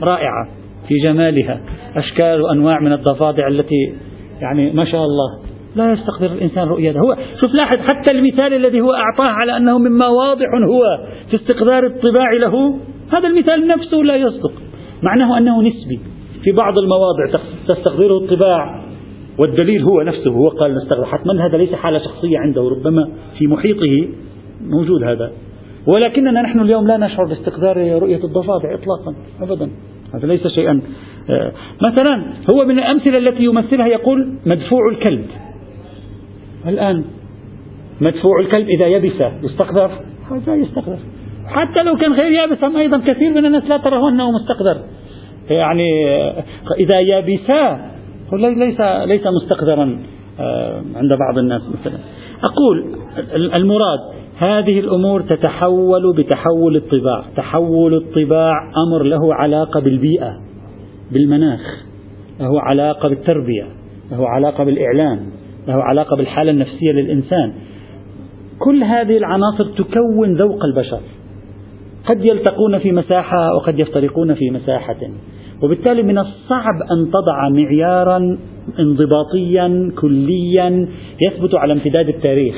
رائعة 0.01 0.47
في 0.87 0.93
جمالها. 1.03 1.61
أشكال 1.95 2.41
وأنواع 2.41 2.79
من 2.79 2.93
الضفادع 2.93 3.47
التي 3.47 3.93
يعني 4.41 4.71
ما 4.71 4.85
شاء 4.85 5.03
الله 5.03 5.46
لا 5.77 5.93
يستقدر 5.93 6.25
الإنسان 6.25 6.67
رؤيته. 6.67 6.99
هو 6.99 7.15
شوف 7.41 7.53
لاحظ 7.53 7.77
حتى 7.77 8.11
المثال 8.11 8.53
الذي 8.53 8.81
هو 8.81 8.93
أعطاه 8.93 9.31
على 9.31 9.57
أنه 9.57 9.77
مما 9.77 10.07
واضح 10.07 10.45
هو 10.67 11.07
في 11.29 11.35
استقذار 11.35 11.85
الطباع 11.85 12.33
له 12.33 12.79
هذا 13.13 13.27
المثال 13.27 13.67
نفسه 13.67 13.97
لا 13.97 14.15
يصدق. 14.15 14.51
معناه 15.03 15.37
أنه 15.37 15.61
نسبي 15.61 15.99
في 16.43 16.51
بعض 16.51 16.77
المواضع 16.77 17.39
تستقذره 17.67 18.17
الطباع. 18.17 18.83
والدليل 19.39 19.83
هو 19.83 20.01
نفسه 20.01 20.31
هو 20.31 20.47
قال 20.47 20.75
نستقذر 20.75 21.05
حتما 21.05 21.47
هذا 21.47 21.57
ليس 21.57 21.73
حالة 21.73 21.99
شخصية 21.99 22.37
عنده 22.37 22.61
ربما 22.61 23.09
في 23.37 23.47
محيطه 23.47 24.07
موجود 24.61 25.03
هذا. 25.03 25.31
ولكننا 25.87 26.41
نحن 26.41 26.59
اليوم 26.59 26.87
لا 26.87 26.97
نشعر 26.97 27.25
باستقذار 27.25 27.77
رؤية 27.77 28.23
الضفادع 28.23 28.73
إطلاقا 28.73 29.15
أبدا. 29.41 29.69
هذا 30.13 30.27
ليس 30.27 30.47
شيئا. 30.47 30.81
آه، 31.29 31.51
مثلا 31.81 32.33
هو 32.53 32.65
من 32.65 32.79
الأمثلة 32.79 33.17
التي 33.17 33.43
يمثلها 33.43 33.87
يقول 33.87 34.33
مدفوع 34.45 34.89
الكلب. 34.91 35.25
الآن. 36.69 37.03
مدفوع 38.01 38.39
الكلب 38.39 38.67
إذا 38.69 38.87
يبس 38.87 39.21
يستقذر 39.43 39.91
هذا 40.31 40.55
يستقذر. 40.55 40.97
حتى 41.45 41.83
لو 41.83 41.97
كان 41.97 42.13
غير 42.13 42.31
يابس 42.31 42.63
أيضا 42.63 42.97
كثير 42.97 43.31
من 43.31 43.45
الناس 43.45 43.63
لا 43.63 43.77
تراه 43.77 44.09
أنه 44.09 44.31
مستقذر. 44.31 44.77
يعني 45.49 46.07
إذا 46.79 46.99
يابسا 46.99 47.91
ليس 48.33 48.81
ليس 48.81 49.21
مستقذرا 49.27 49.99
آه، 50.39 50.81
عند 50.95 51.13
بعض 51.13 51.37
الناس 51.37 51.61
مثلا. 51.79 51.97
أقول 52.43 52.85
المراد 53.59 53.99
هذه 54.37 54.79
الأمور 54.79 55.21
تتحول 55.21 56.15
بتحول 56.17 56.75
الطباع. 56.75 57.23
تحول 57.35 57.93
الطباع 57.93 58.53
أمر 58.87 59.03
له 59.03 59.33
علاقة 59.33 59.79
بالبيئة 59.79 60.37
بالمناخ 61.11 61.61
له 62.39 62.61
علاقة 62.61 63.09
بالتربية 63.09 63.63
له 64.11 64.29
علاقة 64.29 64.63
بالإعلام. 64.63 65.19
له 65.67 65.83
علاقة 65.83 66.15
بالحالة 66.15 66.51
النفسية 66.51 66.91
للإنسان. 66.91 67.53
كل 68.59 68.83
هذه 68.83 69.17
العناصر 69.17 69.65
تكون 69.77 70.35
ذوق 70.37 70.65
البشر. 70.65 70.99
قد 72.05 72.25
يلتقون 72.25 72.77
في 72.77 72.91
مساحة 72.91 73.55
وقد 73.55 73.79
يفترقون 73.79 74.33
في 74.33 74.49
مساحة. 74.49 74.97
وبالتالي 75.63 76.03
من 76.03 76.17
الصعب 76.17 76.81
أن 76.91 77.11
تضع 77.11 77.49
معيارا 77.49 78.37
انضباطيا 78.79 79.91
كليا 80.01 80.87
يثبت 81.21 81.55
على 81.55 81.73
امتداد 81.73 82.09
التاريخ. 82.09 82.55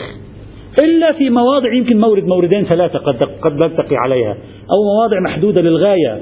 إلا 0.83 1.11
في 1.11 1.29
مواضع 1.29 1.73
يمكن 1.73 1.99
مورد 1.99 2.23
موردين 2.23 2.65
ثلاثة 2.65 2.99
قد 2.99 3.23
قد 3.41 3.53
نلتقي 3.53 3.95
عليها. 3.95 4.37
أو 4.75 4.83
مواضع 4.95 5.19
محدودة 5.19 5.61
للغاية. 5.61 6.21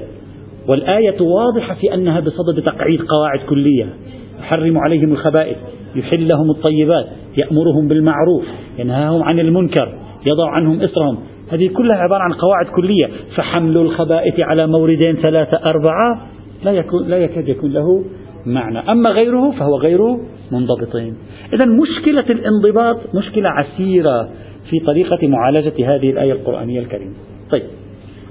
والآية 0.68 1.20
واضحة 1.20 1.74
في 1.74 1.94
أنها 1.94 2.20
بصدد 2.20 2.62
تقعيد 2.64 3.00
قواعد 3.00 3.40
كلية. 3.48 3.94
يحرم 4.40 4.78
عليهم 4.78 5.12
الخبائث 5.12 5.56
يحل 5.96 6.28
لهم 6.28 6.50
الطيبات 6.50 7.06
يأمرهم 7.36 7.88
بالمعروف 7.88 8.44
ينهاهم 8.78 9.22
عن 9.22 9.40
المنكر 9.40 9.98
يضع 10.26 10.50
عنهم 10.50 10.80
إصرهم 10.80 11.18
هذه 11.50 11.68
كلها 11.68 11.96
عبارة 11.96 12.22
عن 12.22 12.32
قواعد 12.32 12.66
كلية. 12.66 13.08
فحمل 13.36 13.76
الخبائث 13.76 14.40
على 14.40 14.66
موردين 14.66 15.16
ثلاثة 15.16 15.70
أربعة 15.70 16.26
لا, 16.64 16.72
يكون 16.72 17.08
لا 17.08 17.18
يكاد 17.18 17.48
يكون 17.48 17.72
له 17.72 18.04
معنى. 18.46 18.78
أما 18.78 19.10
غيره 19.10 19.50
فهو 19.50 19.76
غير 19.78 19.98
منضبطين. 20.52 21.14
إذا 21.52 21.66
مشكلة 21.66 22.24
الانضباط 22.30 23.14
مشكلة 23.14 23.48
عسيرة 23.48 24.28
في 24.70 24.80
طريقة 24.86 25.28
معالجة 25.28 25.96
هذه 25.96 26.10
الآية 26.10 26.32
القرآنية 26.32 26.80
الكريمة. 26.80 27.14
طيب 27.50 27.62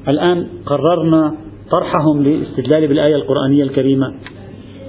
الآن 0.08 0.48
قررنا 0.66 1.34
طرحهم 1.72 2.24
للاستدلال 2.24 2.88
بالآية 2.88 3.16
القرآنية 3.16 3.64
الكريمة. 3.64 4.14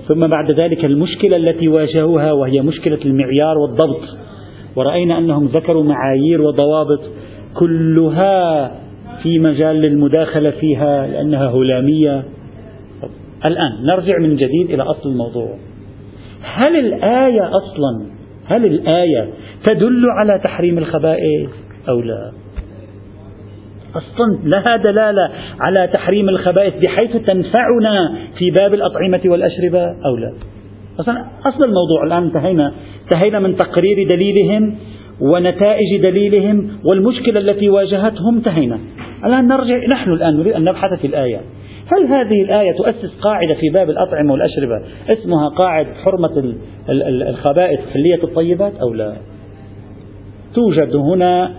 ثم 0.09 0.27
بعد 0.27 0.51
ذلك 0.63 0.85
المشكلة 0.85 1.37
التي 1.37 1.69
واجهوها 1.69 2.33
وهي 2.33 2.61
مشكلة 2.61 2.99
المعيار 3.05 3.59
والضبط. 3.59 4.03
ورأينا 4.77 5.19
أنهم 5.19 5.47
ذكروا 5.47 5.85
معايير 5.85 6.43
وضوابط 6.43 7.01
كلها 7.55 8.69
في 9.23 9.39
مجال 9.39 9.77
للمداخلة 9.77 10.51
فيها 10.51 11.07
لأنها 11.07 11.51
هلامية. 11.51 12.25
الآن 13.45 13.87
نرجع 13.87 14.19
من 14.19 14.37
جديد 14.37 14.71
إلى 14.71 14.83
أصل 14.83 15.09
الموضوع. 15.09 15.59
هل 16.43 16.77
الآية 16.77 17.51
أصلا 17.51 18.07
هل 18.45 18.65
الآية 18.65 19.29
تدل 19.65 20.05
على 20.19 20.41
تحريم 20.45 20.79
الخبائث 20.79 21.51
أو 21.89 22.01
لا؟ 22.01 22.33
أصلا 23.97 24.39
لها 24.45 24.77
دلالة 24.77 25.31
على 25.61 25.91
تحريم 25.95 26.29
الخبائث 26.29 26.75
بحيث 26.85 27.17
تنفعنا 27.17 28.15
في 28.39 28.51
باب 28.51 28.75
الأطعمة 28.75 29.21
والأشربة 29.25 29.83
أو 29.83 30.17
لا. 30.17 30.33
أصلا 31.01 31.25
أصل 31.47 31.65
الموضوع 31.65 32.05
الآن 32.07 32.23
انتهينا. 32.23 32.73
انتهينا 33.05 33.39
من 33.41 33.57
تقرير 33.57 34.09
دليلهم 34.11 34.75
ونتائج 35.21 36.03
دليلهم 36.03 36.71
والمشكلة 36.85 37.41
التي 37.41 37.69
واجهتهم 37.69 38.37
انتهينا. 38.37 38.79
الآن 39.25 39.49
نرجع 39.49 39.87
نحن 39.91 40.13
الآن 40.13 40.37
نريد 40.37 40.53
أن 40.53 40.65
نبحث 40.65 41.01
في 41.01 41.07
الآية. 41.07 41.41
هل 41.93 42.07
هذه 42.07 42.43
الآية 42.43 42.73
تؤسس 42.73 43.21
قاعدة 43.21 43.55
في 43.55 43.69
باب 43.75 43.91
الأطعمة 43.91 44.33
والأشربة؟ 44.33 44.83
اسمها 45.09 45.49
قاعدة 45.49 45.89
حرمة 45.95 46.55
الخبائث 47.31 47.81
حلية 47.93 48.25
الطيبات 48.25 48.73
أو 48.77 48.95
لا؟ 48.95 49.17
توجد 50.55 50.97
هنا 50.97 51.51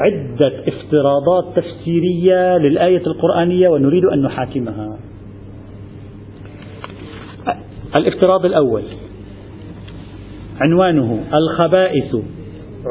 عدة 0.00 0.52
افتراضات 0.68 1.44
تفسيرية 1.56 2.58
للآية 2.58 3.02
القرآنية 3.06 3.68
ونريد 3.68 4.04
أن 4.04 4.22
نحاكمها. 4.22 4.98
الافتراض 7.96 8.44
الأول. 8.44 8.82
عنوانه 10.60 11.20
الخبائث. 11.34 12.16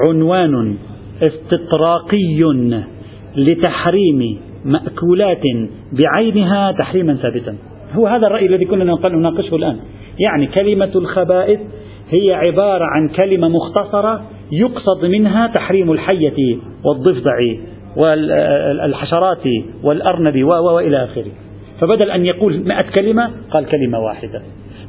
عنوان 0.05 0.77
استطراقي 1.21 2.43
لتحريم 3.35 4.39
مأكولات 4.65 5.41
بعينها 5.91 6.71
تحريما 6.71 7.15
ثابتا. 7.15 7.55
هو 7.93 8.07
هذا 8.07 8.27
الرأي 8.27 8.45
الذي 8.45 8.65
كنا 8.65 8.97
نناقشه 9.05 9.55
الآن. 9.55 9.79
يعني 10.19 10.47
كلمة 10.47 10.91
الخبائث 10.95 11.59
هي 12.09 12.33
عبارة 12.33 12.85
عن 12.85 13.09
كلمة 13.09 13.47
مختصرة 13.47 14.21
يقصد 14.51 15.05
منها 15.05 15.47
تحريم 15.47 15.91
الحية 15.91 16.57
والضفدع 16.85 17.37
والحشرات 17.97 19.43
والأرنب 19.83 20.43
وإلى 20.43 21.03
آخره. 21.03 21.31
فبدل 21.81 22.11
أن 22.11 22.25
يقول 22.25 22.59
مئة 22.67 22.85
كلمة 22.99 23.31
قال 23.51 23.65
كلمة 23.65 23.99
واحدة. 23.99 24.41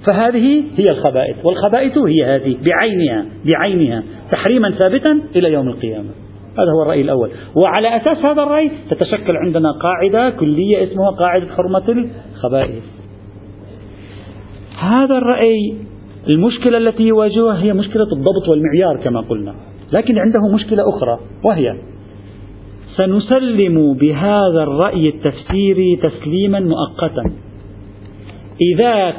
فهذه 0.06 0.62
هي 0.76 0.90
الخبائث 0.90 1.36
والخبائث 1.44 1.98
هي 1.98 2.24
هذه 2.24 2.56
بعينها 2.64 3.26
بعينها 3.44 4.02
تحريما 4.32 4.70
ثابتا 4.70 5.20
إلى 5.36 5.52
يوم 5.52 5.68
القيامة. 5.68 6.10
هذا 6.52 6.70
هو 6.78 6.82
الرأي 6.82 7.00
الأول. 7.00 7.30
وعلى 7.64 7.96
أساس 7.96 8.18
هذا 8.18 8.42
الرأي 8.42 8.70
تتشكل 8.90 9.36
عندنا 9.36 9.72
قاعدة 9.72 10.30
كلية 10.30 10.84
اسمها 10.84 11.10
قاعدة 11.10 11.46
حرمة 11.46 12.06
الخبائث. 12.34 12.82
هذا 14.78 15.18
الرأي 15.18 15.74
المشكلة 16.28 16.78
التي 16.78 17.02
يواجهها 17.02 17.62
هي 17.62 17.72
مشكلة 17.72 18.06
الضبط 18.12 18.48
والمعيار 18.48 18.96
كما 19.04 19.20
قلنا. 19.20 19.54
لكن 19.92 20.18
عنده 20.18 20.54
مشكلة 20.54 20.82
أخرى 20.88 21.18
وهي 21.44 21.76
سنسلم 22.96 23.94
بهذا 23.94 24.62
الرأي 24.62 25.08
التفسيري 25.08 25.96
تسليما 25.96 26.60
مؤقتا. 26.60 27.32
إذا 28.74 29.14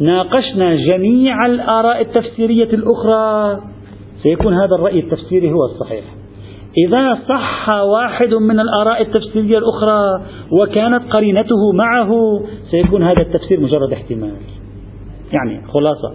ناقشنا 0.00 0.76
جميع 0.76 1.46
الآراء 1.46 2.00
التفسيرية 2.00 2.68
الأخرى 2.72 3.60
سيكون 4.22 4.54
هذا 4.54 4.74
الرأي 4.74 4.98
التفسيري 5.00 5.52
هو 5.52 5.64
الصحيح. 5.64 6.04
إذا 6.86 7.18
صح 7.28 7.68
واحد 7.68 8.34
من 8.34 8.60
الآراء 8.60 9.02
التفسيرية 9.02 9.58
الأخرى 9.58 10.22
وكانت 10.50 11.12
قرينته 11.12 11.72
معه 11.74 12.40
سيكون 12.70 13.02
هذا 13.02 13.22
التفسير 13.22 13.60
مجرد 13.60 13.92
احتمال. 13.92 14.36
يعني 15.32 15.66
خلاصة 15.68 16.14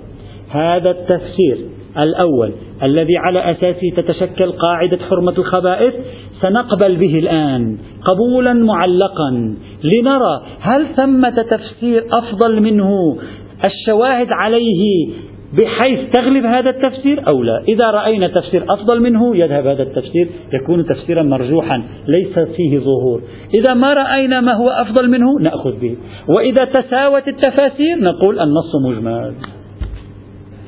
هذا 0.49 0.89
التفسير 0.89 1.57
الأول 1.97 2.51
الذي 2.83 3.17
على 3.17 3.51
أساسه 3.51 3.89
تتشكل 3.97 4.51
قاعدة 4.51 4.97
حرمة 5.09 5.31
الخبائث 5.37 5.93
سنقبل 6.41 6.95
به 6.95 7.19
الآن 7.19 7.77
قبولا 8.11 8.53
معلقا. 8.53 9.55
لنرى 9.83 10.41
هل 10.59 10.85
ثمة 10.95 11.45
تفسير 11.51 12.05
أفضل 12.11 12.61
منه 12.61 13.17
الشواهد 13.65 14.27
عليه 14.31 15.09
بحيث 15.53 15.99
تغلب 16.13 16.45
هذا 16.45 16.69
التفسير 16.69 17.23
أو 17.29 17.43
لا؟ 17.43 17.63
إذا 17.67 17.91
رأينا 17.91 18.27
تفسير 18.27 18.63
أفضل 18.69 19.01
منه 19.01 19.37
يذهب 19.37 19.67
هذا 19.67 19.83
التفسير 19.83 20.27
يكون 20.53 20.85
تفسيرا 20.85 21.23
مرجوحا 21.23 21.83
ليس 22.07 22.39
فيه 22.39 22.79
ظهور. 22.79 23.21
إذا 23.53 23.73
ما 23.73 23.93
رأينا 23.93 24.41
ما 24.41 24.53
هو 24.53 24.69
أفضل 24.69 25.09
منه 25.09 25.39
نأخذ 25.39 25.79
به. 25.79 25.95
وإذا 26.37 26.65
تساوت 26.65 27.27
التفاسير 27.27 27.97
نقول 27.99 28.39
النص 28.39 28.75
مجمل. 28.85 29.33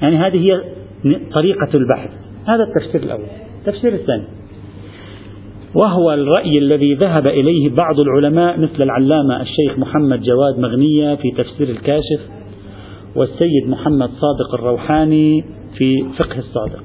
يعني 0.02 0.18
هذه 0.18 0.38
هي 0.38 0.62
طريقة 1.34 1.70
البحث. 1.74 2.10
هذا 2.46 2.64
التفسير 2.64 3.04
الأول. 3.04 3.26
التفسير 3.60 3.94
الثاني. 3.94 4.24
وهو 5.76 6.14
الرأي 6.14 6.58
الذي 6.58 6.94
ذهب 6.94 7.28
إليه 7.28 7.70
بعض 7.70 8.00
العلماء 8.00 8.60
مثل 8.60 8.84
العلامة 8.84 9.42
الشيخ 9.42 9.80
محمد 9.80 10.22
جواد 10.22 10.60
مغنية 10.60 11.16
في 11.16 11.32
تفسير 11.32 11.70
الكاشف 11.70 12.22
والسيد 13.16 13.70
محمد 13.70 14.10
صادق 14.10 14.54
الروحاني 14.54 15.44
في 15.78 16.06
فقه 16.18 16.38
الصادق. 16.38 16.84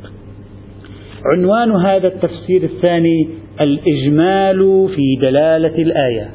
عنوان 1.24 1.70
هذا 1.70 2.06
التفسير 2.06 2.62
الثاني 2.62 3.28
الإجمال 3.60 4.88
في 4.88 5.16
دلالة 5.20 5.82
الآية. 5.82 6.30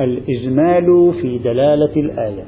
الإجمال 0.00 1.14
في 1.22 1.38
دلالة 1.38 1.96
الآية. 1.96 2.44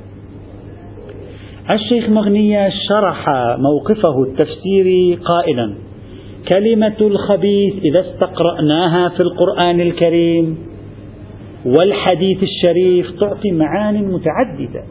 الشيخ 1.71 2.09
مغنية 2.09 2.69
شرح 2.89 3.29
موقفه 3.59 4.23
التفسيري 4.23 5.15
قائلا 5.15 5.75
كلمة 6.49 6.97
الخبيث 7.01 7.75
إذا 7.85 8.01
استقرأناها 8.01 9.09
في 9.09 9.21
القرآن 9.21 9.81
الكريم 9.81 10.59
والحديث 11.67 12.43
الشريف 12.43 13.11
تعطي 13.21 13.51
معان 13.51 14.05
متعددة. 14.13 14.85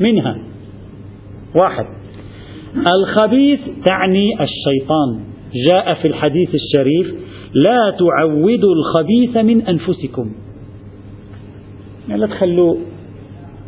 منها 0.00 0.38
واحد 1.54 1.86
الخبيث 2.94 3.60
تعني 3.86 4.32
الشيطان. 4.42 5.20
جاء 5.70 5.94
في 5.94 6.08
الحديث 6.08 6.48
الشريف 6.54 7.14
لا 7.54 7.90
تعودوا 7.90 8.74
الخبيث 8.74 9.36
من 9.36 9.66
أنفسكم. 9.66 10.32
يعني 12.08 12.20
لا 12.20 12.26
تخلوه 12.26 12.78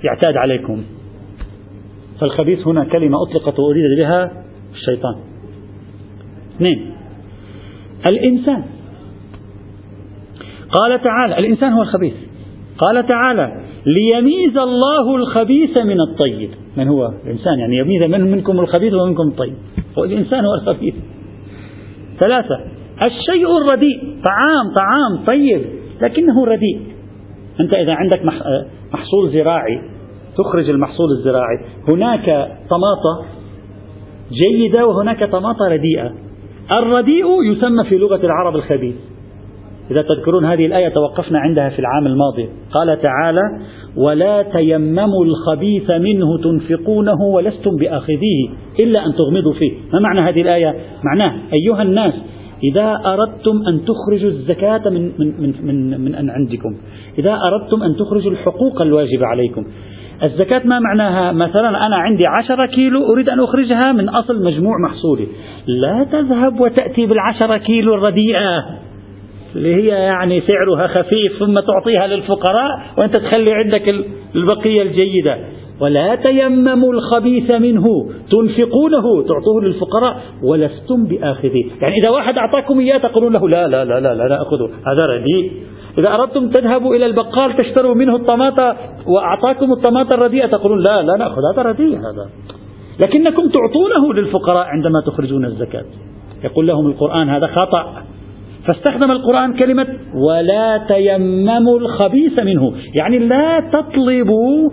يعتاد 0.05 0.37
عليكم. 0.37 0.83
فالخبيث 2.21 2.67
هنا 2.67 2.85
كلمة 2.85 3.19
أطلقت 3.23 3.59
وأريد 3.59 3.99
بها 3.99 4.33
الشيطان. 4.75 5.15
اثنين. 6.57 6.93
الإنسان. 8.07 8.65
قال 10.81 11.03
تعالى 11.03 11.39
الإنسان 11.39 11.73
هو 11.73 11.83
الخبيث. 11.83 12.15
قال 12.79 13.07
تعالى 13.07 13.61
ليميز 13.87 14.57
الله 14.57 15.17
الخبيث 15.17 15.77
من 15.77 15.97
الطيب. 16.01 16.51
من 16.77 16.89
هو؟ 16.89 17.13
الإنسان 17.25 17.59
يعني 17.59 17.77
يميز 17.77 18.03
من 18.03 18.31
منكم 18.31 18.61
الخبيث 18.61 18.95
ومنكم 18.95 19.29
الطيب. 19.29 19.55
هو 19.99 20.05
الإنسان 20.05 20.45
هو 20.45 20.55
الخبيث. 20.55 20.95
ثلاثة. 22.21 22.61
الشيء 23.03 23.57
الرديء. 23.57 24.01
طعام 24.03 24.75
طعام 24.75 25.27
طيب 25.27 25.63
لكنه 26.03 26.45
رديء. 26.47 26.81
أنت 27.61 27.77
إذا 27.77 27.95
عندك 27.95 28.25
محصول 28.93 29.31
زراعي 29.33 29.90
تخرج 30.39 30.71
المحصول 30.71 31.11
الزراعي. 31.19 31.59
هناك 31.93 32.27
طماطة 32.71 33.25
جيدة 34.33 34.87
وهناك 34.87 35.25
طماطة 35.25 35.69
رديئة. 35.69 36.13
الرديء 36.73 37.43
يسمى 37.43 37.85
في 37.89 37.99
لغة 37.99 38.21
العرب 38.25 38.57
الخبيث. 38.57 38.95
إذا 39.91 40.03
تذكرون 40.03 40.45
هذه 40.45 40.67
الآية 40.67 40.89
توقفنا 40.89 41.39
عندها 41.39 41.69
في 41.69 41.79
العام 41.79 42.07
الماضي. 42.07 42.49
قال 42.73 43.01
تعالى 43.03 43.43
ولا 43.97 44.43
تيمموا 44.43 45.25
الخبيث 45.25 45.91
منه 45.91 46.39
تنفقونه 46.39 47.23
ولستم 47.23 47.77
بآخذيه 47.77 48.49
إلا 48.81 49.07
أن 49.07 49.15
تغمضوا 49.15 49.53
فيه. 49.53 49.73
ما 49.93 50.01
معنى 50.01 50.21
هذه 50.21 50.43
الآية؟ 50.43 50.75
معناه 51.05 51.33
أيها 51.59 51.83
الناس 51.83 52.15
إذا 52.65 53.01
أردتم 53.07 53.63
أن 53.69 53.85
تخرجوا 53.85 54.31
الزكاة 54.31 54.91
من, 54.91 55.13
من, 55.19 55.35
من, 55.41 55.67
من, 55.67 56.01
من 56.01 56.31
عندكم 56.31 56.77
إذا 57.19 57.35
أردتم 57.35 57.83
أن 57.83 57.97
تخرجوا 57.97 58.31
الحقوق 58.31 58.83
الواجبة 58.83 59.27
عليكم 59.27 59.65
الزكاة 60.23 60.63
ما 60.65 60.79
معناها؟ 60.79 61.33
مثلا 61.33 61.87
أنا 61.87 61.97
عندي 61.97 62.27
عشرة 62.27 62.67
كيلو 62.67 63.13
أريد 63.13 63.29
أن 63.29 63.41
أخرجها 63.41 63.93
من 63.93 64.09
أصل 64.09 64.45
مجموع 64.45 64.79
محصولي. 64.79 65.27
لا 65.67 66.07
تذهب 66.13 66.61
وتأتي 66.61 67.07
بالعشرة 67.07 67.57
كيلو 67.57 67.95
الرديئة 67.95 68.65
اللي 69.57 69.75
هي 69.75 69.87
يعني 69.87 70.41
سعرها 70.41 70.87
خفيف 70.87 71.39
ثم 71.39 71.61
تعطيها 71.61 72.07
للفقراء 72.07 72.81
وأنت 72.99 73.17
تخلي 73.17 73.53
عندك 73.53 73.95
البقية 74.35 74.83
الجيدة. 74.83 75.39
ولا 75.81 76.15
تيمموا 76.15 76.93
الخبيث 76.93 77.51
منه 77.51 77.85
تنفقونه 78.31 79.23
تعطوه 79.23 79.63
للفقراء 79.63 80.21
ولستم 80.43 81.05
بآخذيه 81.05 81.65
يعني 81.65 81.97
إذا 82.03 82.11
واحد 82.11 82.39
أعطاكم 82.39 82.79
إياه 82.79 82.99
تقولون 82.99 83.33
له 83.33 83.49
لا 83.49 83.69
لا 83.69 83.85
لا 83.85 84.01
لا 84.01 84.15
لا, 84.15 84.29
لا 84.29 84.43
أخذه. 84.43 84.71
هذا 84.87 85.07
رديء. 85.07 85.53
إذا 86.01 86.09
أردتم 86.09 86.49
تذهبوا 86.49 86.95
إلى 86.97 87.07
البقال 87.07 87.57
تشتروا 87.57 87.95
منه 87.95 88.17
الطماطة 88.17 88.77
وأعطاكم 89.07 89.73
الطماطة 89.73 90.15
الرديئة 90.15 90.47
تقولون 90.47 90.79
لا 90.79 91.03
لا 91.03 91.17
نأخذ 91.17 91.41
هذا 91.55 91.63
رديء 91.63 91.97
هذا. 91.99 92.31
لكنكم 93.01 93.49
تعطونه 93.49 94.15
للفقراء 94.15 94.67
عندما 94.67 95.01
تخرجون 95.07 95.45
الزكاة. 95.45 95.85
يقول 96.45 96.67
لهم 96.67 96.87
القرآن 96.87 97.29
هذا 97.29 97.47
خطأ. 97.47 98.03
فاستخدم 98.67 99.11
القرآن 99.11 99.55
كلمة 99.55 99.87
ولا 100.15 100.85
تيمموا 100.89 101.79
الخبيث 101.79 102.39
منه. 102.39 102.73
يعني 102.95 103.19
لا 103.19 103.61
تطلبوا 103.61 104.71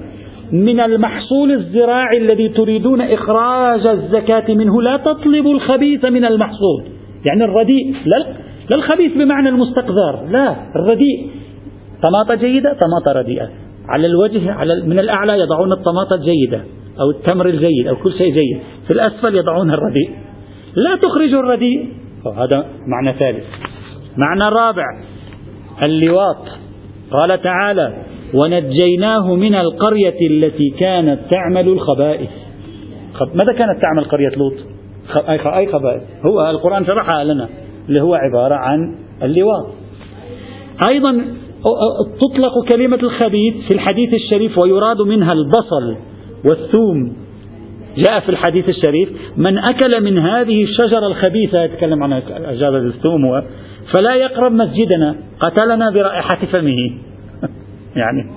من 0.51 0.79
المحصول 0.79 1.51
الزراعي 1.51 2.17
الذي 2.17 2.49
تريدون 2.49 3.01
إخراج 3.01 3.87
الزكاة 3.87 4.53
منه 4.53 4.81
لا 4.81 4.97
تطلبوا 4.97 5.53
الخبيث 5.53 6.05
من 6.05 6.25
المحصول. 6.25 6.83
يعني 7.29 7.43
الرديء 7.43 7.95
لا, 8.05 8.25
لا 8.69 8.75
الخبيث 8.75 9.13
بمعنى 9.13 9.49
المستقذر 9.49 10.27
لا 10.29 10.55
الرديء. 10.75 11.29
طماطة 12.07 12.35
جيدة 12.35 12.69
طماطة 12.73 13.19
رديئة. 13.19 13.49
على 13.89 14.07
الوجه 14.07 14.51
على 14.51 14.83
من 14.85 14.99
الأعلى 14.99 15.39
يضعون 15.39 15.71
الطماطة 15.71 16.15
الجيدة 16.15 16.63
أو 17.01 17.09
التمر 17.09 17.45
الجيد 17.45 17.87
أو 17.87 17.95
كل 17.95 18.11
شيء 18.11 18.33
جيد. 18.33 18.59
في 18.87 18.93
الأسفل 18.93 19.35
يضعون 19.35 19.71
الرديء. 19.71 20.09
لا 20.75 20.95
تخرجوا 20.95 21.39
الرديء. 21.39 21.89
هذا 22.25 22.65
معنى 22.87 23.13
ثالث. 23.19 23.45
معنى 24.17 24.55
رابع 24.55 24.83
اللواط. 25.81 26.45
قال 27.11 27.41
تعالى 27.41 28.03
ونجيناه 28.33 29.35
من 29.35 29.55
القرية 29.55 30.27
التي 30.27 30.69
كانت 30.79 31.19
تعمل 31.31 31.67
الخبائث. 31.67 32.29
ماذا 33.33 33.53
كانت 33.53 33.83
تعمل 33.83 34.03
قرية 34.03 34.29
لوط؟ 34.37 34.53
أي 35.29 35.67
خبائث؟ 35.67 36.01
هو 36.25 36.49
القرآن 36.49 36.85
شرحها 36.85 37.23
لنا. 37.23 37.49
اللي 37.89 38.01
هو 38.01 38.15
عبارة 38.15 38.55
عن 38.55 38.95
اللواط 39.23 39.67
أيضا 40.89 41.25
تطلق 42.21 42.65
كلمة 42.69 42.99
الخبيث 43.03 43.55
في 43.67 43.73
الحديث 43.73 44.13
الشريف 44.13 44.63
ويراد 44.63 45.01
منها 45.01 45.33
البصل 45.33 45.95
والثوم. 46.49 47.13
جاء 47.97 48.19
في 48.19 48.29
الحديث 48.29 48.69
الشريف 48.69 49.09
من 49.37 49.57
أكل 49.57 50.03
من 50.03 50.17
هذه 50.17 50.63
الشجرة 50.63 51.07
الخبيثة 51.07 51.63
يتكلم 51.63 52.03
عن 52.03 52.21
شجرة 52.55 52.79
الثوم 52.79 53.41
فلا 53.93 54.15
يقرب 54.15 54.51
مسجدنا 54.51 55.15
قتلنا 55.39 55.89
برائحة 55.89 56.45
فمه. 56.51 56.91
يعني 58.01 58.31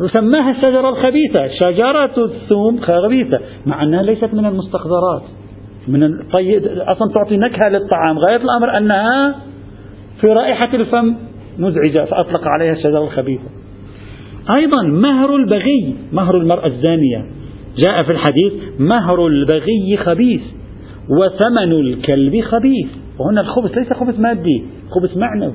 وسماها 0.00 0.50
الشجرة 0.50 0.88
الخبيثة 0.88 1.48
شجرة 1.60 2.24
الثوم 2.24 2.80
خبيثة. 2.80 3.40
مع 3.66 3.82
أنها 3.82 4.02
ليست 4.02 4.34
من 4.34 4.46
المستقذرات 4.46 5.22
من 5.88 6.02
الطيب 6.02 6.62
أصلا 6.66 7.12
تعطي 7.14 7.36
نكهة 7.36 7.68
للطعام 7.68 8.18
غاية 8.18 8.36
الأمر 8.36 8.78
أنها 8.78 9.34
في 10.20 10.26
رائحة 10.26 10.74
الفم 10.74 11.14
مزعجة 11.58 12.04
فأطلق 12.04 12.48
عليها 12.48 12.72
الشجرة 12.72 13.04
الخبيثة 13.04 13.62
أيضا 14.50 14.82
مهر 14.82 15.36
البغي 15.36 15.94
مهر 16.12 16.36
المرأة 16.36 16.66
الزانية. 16.66 17.26
جاء 17.76 18.02
في 18.02 18.12
الحديث 18.12 18.52
مهر 18.78 19.26
البغي 19.26 19.96
خبيث 19.96 20.42
وثمن 21.10 21.72
الكلب 21.72 22.40
خبيث. 22.40 22.86
وهنا 23.18 23.40
الخبث 23.40 23.78
ليس 23.78 23.92
خبث 23.92 24.20
مادي 24.20 24.64
خبث 24.90 25.16
معنوي. 25.16 25.54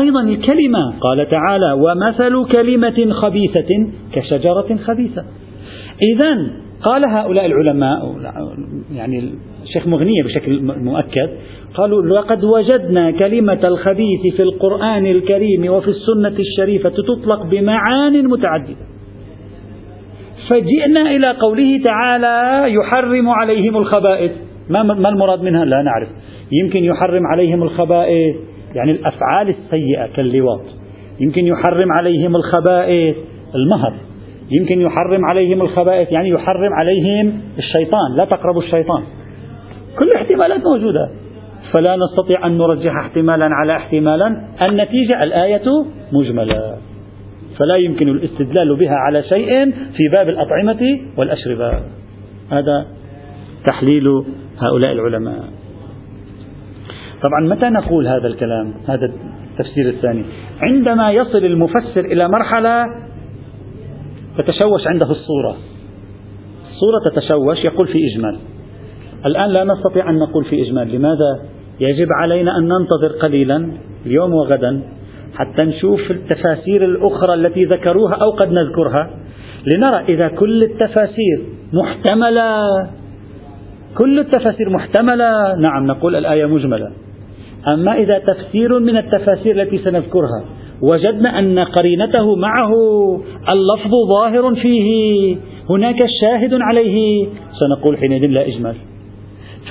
أيضا 0.00 0.20
الكلمة 0.22 0.98
قال 1.00 1.28
تعالى 1.28 1.72
ومثل 1.72 2.52
كلمة 2.52 3.12
خبيثة 3.12 3.92
كشجرة 4.12 4.76
خبيثة. 4.84 5.24
إذا 6.02 6.50
قال 6.84 7.04
هؤلاء 7.04 7.46
العلماء 7.46 8.14
يعني 8.94 9.30
الشيخ 9.62 9.86
مغنية 9.86 10.22
بشكل 10.22 10.62
مؤكد 10.62 11.30
قالوا 11.74 12.02
لقد 12.02 12.44
وجدنا 12.44 13.10
كلمة 13.10 13.60
الخبيث 13.64 14.36
في 14.36 14.42
القرآن 14.42 15.06
الكريم 15.06 15.72
وفي 15.72 15.88
السنة 15.88 16.38
الشريفة 16.38 16.90
تطلق 16.90 17.42
بمعان 17.42 18.28
متعددة 18.28 18.92
فجئنا 20.48 21.00
إلى 21.00 21.30
قوله 21.30 21.80
تعالى 21.84 22.64
يحرم 22.74 23.28
عليهم 23.28 23.76
الخبائث. 23.76 24.32
ما 24.70 25.08
المراد 25.08 25.42
منها؟ 25.42 25.64
لا 25.64 25.82
نعرف. 25.82 26.08
يمكن 26.52 26.84
يحرم 26.84 27.26
عليهم 27.26 27.62
الخبائث 27.62 28.36
يعني 28.74 28.90
الأفعال 28.92 29.48
السيئة 29.48 30.06
كاللواط. 30.16 30.64
يمكن 31.20 31.46
يحرم 31.46 31.92
عليهم 31.92 32.36
الخبائث 32.36 33.16
المهر. 33.54 33.94
يمكن 34.60 34.80
يحرم 34.80 35.24
عليهم 35.24 35.62
الخبائث 35.62 36.12
يعني 36.12 36.28
يحرم 36.28 36.72
عليهم 36.72 37.40
الشيطان 37.58 38.16
لا 38.16 38.24
تقربوا 38.24 38.62
الشيطان. 38.62 39.02
كل 39.98 40.08
الاحتمالات 40.08 40.60
موجودة. 40.64 41.10
فلا 41.72 41.96
نستطيع 41.96 42.46
أن 42.46 42.58
نرجح 42.58 42.96
احتمالا 42.96 43.48
على 43.52 43.76
احتمالا. 43.76 44.44
النتيجة 44.62 45.22
الآية 45.22 45.62
مجملة. 46.12 46.76
فلا 47.58 47.76
يمكن 47.76 48.08
الاستدلال 48.08 48.76
بها 48.76 48.94
على 48.94 49.22
شيء 49.22 49.70
في 49.70 50.08
باب 50.16 50.28
الأطعمة 50.28 51.00
والأشربة. 51.18 51.70
هذا 52.50 52.86
تحليل 53.66 54.08
هؤلاء 54.58 54.92
العلماء. 54.92 55.44
طبعا 57.22 57.54
متى 57.54 57.68
نقول 57.68 58.08
هذا 58.08 58.26
الكلام؟ 58.26 58.74
هذا 58.88 59.12
التفسير 59.52 59.88
الثاني. 59.88 60.24
عندما 60.62 61.12
يصل 61.12 61.38
المفسر 61.38 62.00
إلى 62.00 62.28
مرحلة 62.28 62.84
تتشوش 64.38 64.86
عنده 64.86 65.10
الصورة. 65.10 65.56
الصورة 66.70 67.00
تتشوش 67.04 67.64
يقول 67.64 67.88
في 67.88 67.98
إجمال. 68.12 68.38
الآن 69.26 69.50
لا 69.50 69.64
نستطيع 69.64 70.10
أن 70.10 70.18
نقول 70.18 70.44
في 70.44 70.62
إجمال. 70.62 70.92
لماذا؟ 70.92 71.38
يجب 71.80 72.08
علينا 72.22 72.58
أن 72.58 72.62
ننتظر 72.62 73.18
قليلا 73.22 73.72
اليوم 74.06 74.34
وغدا 74.34 74.82
حتى 75.34 75.66
نشوف 75.66 76.10
التفاسير 76.10 76.84
الأخرى 76.84 77.34
التي 77.34 77.64
ذكروها 77.64 78.14
أو 78.14 78.30
قد 78.30 78.52
نذكرها. 78.52 79.10
لنرى 79.74 80.04
إذا 80.08 80.28
كل 80.28 80.62
التفاسير 80.62 81.40
محتملة. 81.72 82.62
كل 83.98 84.18
التفاسير 84.18 84.70
محتملة. 84.70 85.56
نعم 85.56 85.86
نقول 85.86 86.16
الآية 86.16 86.46
مجملة. 86.46 86.92
أما 87.68 87.94
إذا 87.94 88.18
تفسير 88.18 88.78
من 88.78 88.96
التفاسير 88.96 89.62
التي 89.62 89.78
سنذكرها 89.78 90.44
وجدنا 90.82 91.38
أن 91.38 91.58
قرينته 91.58 92.36
معه 92.36 92.72
اللفظ 93.52 93.90
ظاهر 94.10 94.54
فيه. 94.54 95.36
هناك 95.70 95.98
شاهد 96.20 96.54
عليه. 96.60 97.26
سنقول 97.60 97.98
حينئذ 97.98 98.28
لا 98.28 98.46
إجمال. 98.46 98.74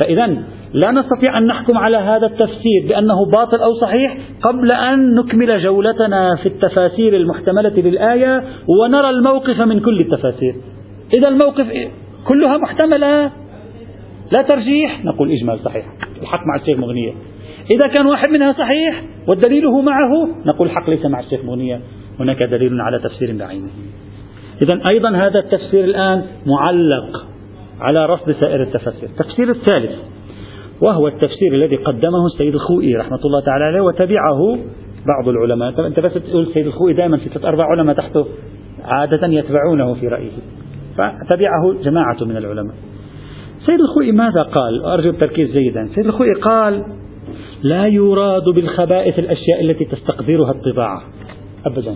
فإذا 0.02 0.28
لا 0.74 0.92
نستطيع 0.92 1.38
أن 1.38 1.48
نحكم 1.48 1.78
على 1.78 1.98
هذا 1.98 2.28
التفسير 2.28 2.88
بأنه 2.88 3.26
باطل 3.26 3.60
أو 3.60 3.74
صحيح 3.74 4.18
قبل 4.42 4.68
أن 4.72 5.16
نكمل 5.16 5.64
جولتنا 5.64 6.36
في 6.36 6.46
التفاسير 6.46 7.16
المحتملة 7.16 7.70
للآية 7.70 8.44
ونرى 8.68 9.10
الموقف 9.10 9.62
من 9.62 9.80
كل 9.80 10.00
التفاسير. 10.00 10.56
إذا 11.18 11.28
الموقف 11.28 11.68
كلها 12.28 12.58
محتملة. 12.58 13.32
لا 14.38 14.42
ترجيح. 14.48 15.06
نقول 15.06 15.32
إجمال 15.32 15.60
صحيح. 15.60 15.86
الحق 16.22 16.40
مع 16.40 16.62
الشيخ 16.62 16.80
مغنية. 16.80 17.12
إذا 17.72 17.88
كان 17.88 18.06
واحد 18.06 18.30
منها 18.30 18.54
صحيح 18.54 19.04
والدليل 19.28 19.66
هو 19.66 19.82
معه 19.82 20.28
نقول 20.46 20.68
الحق 20.68 20.90
ليس 20.90 21.06
مع 21.06 21.20
الشيخ 21.20 21.46
مغنية 21.46 21.82
هناك 22.20 22.44
دليل 22.44 22.82
على 22.82 23.00
تفسير 23.00 23.38
بعينه. 23.38 23.68
إذا 24.64 24.88
أيضا 24.88 25.10
هذا 25.10 25.40
التفسير 25.40 25.84
الآن 25.84 26.24
معلق 26.46 27.26
على 27.82 28.06
رصد 28.06 28.32
سائر 28.32 28.62
التفاسير. 28.62 29.10
التفسير 29.10 29.50
الثالث 29.50 30.00
وهو 30.82 31.08
التفسير 31.08 31.54
الذي 31.54 31.76
قدمه 31.76 32.26
السيد 32.26 32.54
الخوئي 32.54 32.96
رحمة 32.96 33.20
الله 33.26 33.42
تعالى 33.42 33.64
عليه 33.64 33.82
وتبعه 33.82 34.58
بعض 35.08 35.28
العلماء. 35.28 35.88
أنت 35.88 36.00
بس 36.00 36.14
تقول 36.14 36.44
السيد 36.44 36.66
الخوئي 36.68 36.94
دائما 36.94 37.18
في 37.18 37.30
ثلاث 37.30 37.46
أربع 37.46 37.66
علماء 37.66 37.96
تحته 37.96 38.26
عادة 38.84 39.28
يتبعونه 39.28 39.94
في 39.94 40.08
رأيه. 40.08 40.32
فتبعه 40.98 41.74
جماعة 41.84 42.18
من 42.22 42.38
العلماء. 42.38 42.76
سيد 43.66 43.80
الخوئي 43.80 44.12
ماذا 44.12 44.44
قال؟ 44.44 44.86
أرجو 44.86 45.10
التركيز 45.10 45.52
جيدا. 45.52 45.90
سيد 45.96 46.06
الخوئي 46.06 46.34
قال 46.34 46.84
لا 47.64 47.88
يراد 47.88 48.44
بالخبائث 48.44 49.20
الأشياء 49.20 49.62
التي 49.62 49.86
تستقذرها 49.86 50.52
الطباعة. 50.52 51.02
أبدا. 51.66 51.96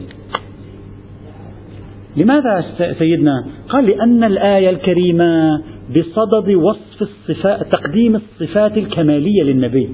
لماذا 2.17 2.65
سيدنا؟ 2.99 3.45
قال 3.69 3.85
لأن 3.85 4.23
الآية 4.23 4.69
الكريمة 4.69 5.61
بصدد 5.89 6.55
وصف 6.55 7.01
الصفات 7.01 7.67
تقديم 7.71 8.15
الصفات 8.15 8.77
الكمالية 8.77 9.43
للنبي. 9.43 9.89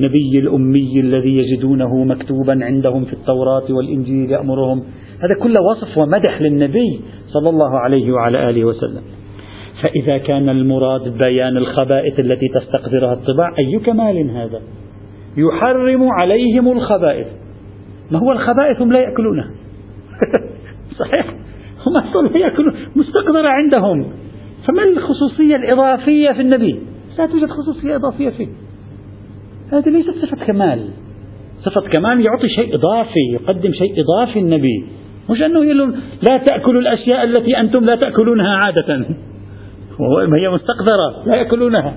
نبي 0.00 0.38
الأمي 0.38 1.00
الذي 1.00 1.36
يجدونه 1.36 2.04
مكتوبا 2.04 2.64
عندهم 2.64 3.04
في 3.04 3.12
التوراة 3.12 3.64
والإنجيل 3.70 4.30
يأمرهم. 4.30 4.78
هذا 5.18 5.34
كله 5.42 5.62
وصف 5.70 5.98
ومدح 5.98 6.42
للنبي 6.42 7.00
صلى 7.26 7.48
الله 7.48 7.78
عليه 7.78 8.12
وعلى 8.12 8.50
آله 8.50 8.64
وسلم. 8.64 9.02
فإذا 9.82 10.18
كان 10.18 10.48
المراد 10.48 11.18
بيان 11.18 11.56
الخبائث 11.56 12.20
التي 12.20 12.48
تستقذرها 12.48 13.12
الطباع 13.12 13.54
أي 13.58 13.78
كمال 13.78 14.30
هذا؟ 14.30 14.60
يحرم 15.36 16.08
عليهم 16.08 16.72
الخبائث. 16.72 17.26
ما 18.10 18.18
هو 18.18 18.32
الخبائث 18.32 18.80
هم 18.80 18.92
لا 18.92 18.98
يأكلونها 18.98 19.50
صحيح؟ 21.00 21.26
هم 21.86 21.96
أصلا 21.96 22.28
لا 22.28 22.38
يأكلون. 22.38 22.74
مستقذرة 22.96 23.48
عندهم. 23.48 24.12
فما 24.68 24.82
الخصوصية 24.82 25.56
الإضافية 25.56 26.32
في 26.32 26.40
النبي؟ 26.40 26.78
لا 27.18 27.26
توجد 27.26 27.48
خصوصية 27.48 27.96
إضافية 27.96 28.28
فيه. 28.28 28.48
هذه 29.72 29.88
ليست 29.88 30.10
صفة 30.10 30.46
كمال. 30.46 30.88
صفة 31.60 31.80
كمال 31.80 32.20
يعطي 32.20 32.48
شيء 32.48 32.74
إضافي 32.74 33.32
يقدم 33.32 33.72
شيء 33.72 33.94
إضافي 34.00 34.38
النبي. 34.38 34.84
مش 35.30 35.42
أنه 35.42 35.64
يقول 35.64 35.94
لا 36.30 36.38
تأكلوا 36.38 36.80
الأشياء 36.80 37.24
التي 37.24 37.60
أنتم 37.60 37.84
لا 37.84 37.96
تأكلونها 37.96 38.56
عادة. 38.56 38.96
هي 40.40 40.48
مستقذرة 40.48 41.26
لا 41.26 41.38
يأكلونها. 41.38 41.96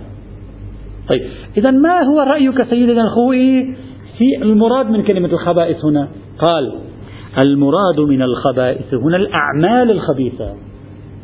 طيب. 1.13 1.21
إذا 1.57 1.71
ما 1.71 2.03
هو 2.03 2.19
رأيك 2.19 2.63
سيدنا 2.69 3.01
الخوئي 3.01 3.75
في 4.17 4.43
المراد 4.43 4.89
من 4.89 5.03
كلمة 5.03 5.27
الخبائث 5.27 5.85
هنا. 5.85 6.07
قال 6.39 6.73
المراد 7.45 7.99
من 7.99 8.21
الخبائث 8.21 8.93
هنا 8.93 9.17
الأعمال 9.17 9.91
الخبيثة. 9.91 10.55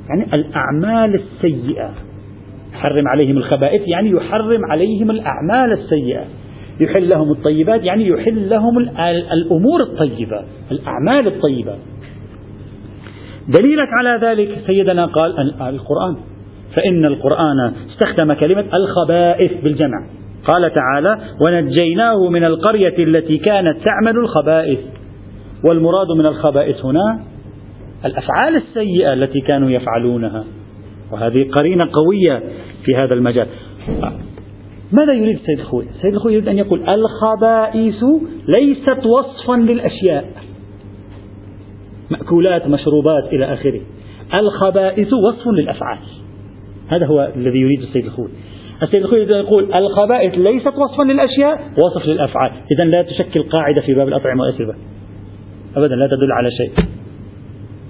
يعني 0.10 0.34
الأعمال 0.34 1.22
السيئة. 1.22 1.92
يحرم 2.74 3.08
عليهم 3.08 3.38
الخبائث 3.38 3.88
يعني 3.88 4.10
يحرم 4.10 4.66
عليهم 4.72 5.12
الأعمال 5.12 5.72
السيئة. 5.72 6.24
يحل 6.80 7.10
لهم 7.10 7.32
الطيبات 7.32 7.84
يعني 7.84 8.08
يحل 8.08 8.50
لهم 8.50 8.80
الأمور 9.34 9.82
الطيبة 9.82 10.46
الأعمال 10.72 11.28
الطيبة. 11.28 11.76
دليلك 13.48 13.88
على 14.00 14.28
ذلك 14.28 14.64
سيدنا 14.68 15.06
قال 15.06 15.40
القرآن. 15.62 16.16
فإن 16.76 17.06
القرآن 17.06 17.74
استخدم 17.90 18.34
كلمة 18.34 18.66
الخبائث 18.74 19.64
بالجمع. 19.64 20.08
قال 20.48 20.74
تعالى 20.74 21.18
ونجيناه 21.48 22.30
من 22.30 22.44
القرية 22.44 23.04
التي 23.04 23.38
كانت 23.38 23.78
تعمل 23.86 24.18
الخبائث. 24.18 24.80
والمراد 25.64 26.08
من 26.18 26.26
الخبائث 26.26 26.86
هنا 26.86 27.20
الأفعال 28.06 28.56
السيئة 28.56 29.14
التي 29.14 29.42
كانوا 29.42 29.70
يفعلونها. 29.70 30.44
وهذه 31.12 31.50
قرينة 31.52 31.90
قوية 31.94 32.44
في 32.86 32.96
هذا 32.96 33.14
المجال. 33.14 33.48
ماذا 34.92 35.14
يريد 35.14 35.36
السيد 35.36 35.60
الخوي؟ 35.60 35.84
السيد 35.84 36.14
الخوي 36.14 36.34
يريد 36.34 36.48
أن 36.48 36.58
يقول 36.58 36.90
الخبائث 36.90 38.04
ليست 38.58 39.06
وصفا 39.06 39.56
للأشياء. 39.56 40.26
مأكولات 42.12 42.68
مشروبات 42.68 43.34
إلى 43.34 43.54
آخره. 43.54 43.82
الخبائث 44.34 45.14
وصف 45.14 45.48
للأفعال. 45.48 45.98
هذا 46.88 47.06
هو 47.06 47.32
الذي 47.36 47.60
يريد 47.60 47.82
السيد 47.82 48.06
الخوي. 48.06 48.30
السيد 48.84 49.04
الخوي 49.04 49.20
يقول 49.20 49.74
الخبائث 49.74 50.34
ليست 50.34 50.74
وصفا 50.78 51.04
للأشياء 51.04 51.62
وصف 51.86 52.08
للأفعال. 52.08 52.52
إذا 52.72 52.84
لا 52.84 53.02
تشكل 53.02 53.44
قاعدة 53.44 53.82
في 53.82 53.94
باب 53.94 54.08
الأطعمة 54.08 54.42
والأشربة 54.42 54.74
أبدا 55.76 55.96
لا 55.96 56.08
تدل 56.08 56.32
على 56.32 56.52
شيء. 56.52 56.72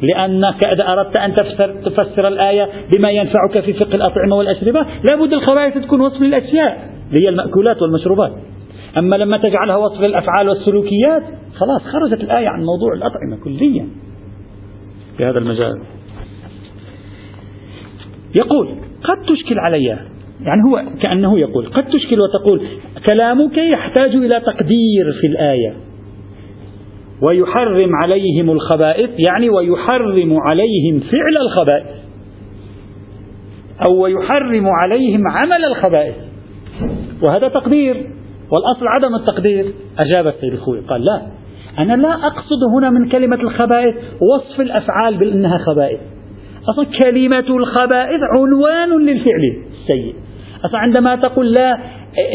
لأنك 0.02 0.66
إذا 0.76 0.88
أردت 0.88 1.18
أن 1.18 1.34
تفسر, 1.34 1.74
تفسر 1.74 2.28
الآية 2.28 2.70
بما 2.96 3.12
ينفعك 3.12 3.60
في 3.60 3.74
فقه 3.74 3.96
الأطعمة 3.96 4.36
والأشربة 4.36 4.86
لابد 5.10 5.34
الخبائث 5.34 5.78
تكون 5.78 6.02
وصف 6.02 6.22
للأشياء. 6.22 6.90
اللي 7.10 7.26
هي 7.26 7.30
المأكولات 7.30 7.82
والمشروبات. 7.82 8.32
أما 8.98 9.16
لما 9.16 9.38
تجعلها 9.38 9.76
وصف 9.76 10.02
للأفعال 10.02 10.50
والسلوكيات 10.50 11.24
خلاص 11.56 11.82
خرجت 11.82 12.24
الآية 12.24 12.48
عن 12.48 12.64
موضوع 12.64 12.94
الأطعمة 12.94 13.44
كليا. 13.44 13.88
في 15.18 15.26
هذا 15.26 15.40
المجال. 15.40 15.82
يقول 18.36 18.68
قد 19.04 19.18
تشكل 19.28 19.60
علي. 19.60 19.86
يعني 20.42 20.62
هو 20.70 20.84
كأنه 21.02 21.40
يقول 21.40 21.66
قد 21.66 21.86
تشكل 21.86 22.18
وتقول 22.22 22.62
كلامك 23.10 23.58
يحتاج 23.58 24.16
إلى 24.16 24.40
تقدير 24.40 25.14
في 25.22 25.28
الآية. 25.28 25.74
ويحرم 27.30 27.90
عليهم 28.04 28.52
الخبائث 28.52 29.10
يعني 29.30 29.50
ويحرم 29.50 30.38
عليهم 30.40 31.00
فعل 31.00 31.38
الخبائث. 31.42 32.06
أو 33.88 34.04
ويحرم 34.04 34.68
عليهم 34.68 35.22
عمل 35.28 35.66
الخبائث. 35.66 36.16
وهذا 37.24 37.48
تقدير. 37.48 37.96
والأصل 38.52 38.88
عدم 38.88 39.16
التقدير. 39.16 39.66
أجاب 40.00 40.28
السيد 40.28 40.54
الخوي 40.54 40.80
قال 40.80 41.06
لا. 41.06 41.22
أنا 41.80 41.94
لا 41.94 42.14
أقصد 42.14 42.64
هنا 42.78 42.90
من 42.90 43.10
كلمة 43.10 43.36
الخبائث 43.36 43.96
وصف 44.22 44.62
الأفعال 44.62 45.18
بأنها 45.18 45.58
خبائث. 45.58 46.00
أصلا 46.70 46.86
كلمة 47.04 47.58
الخبائث 47.58 48.20
عنوان 48.38 49.06
للفعل 49.06 49.64
السيء. 49.72 50.16
أصلا 50.66 50.80
عندما 50.80 51.16
تقول 51.16 51.52
لا 51.52 51.80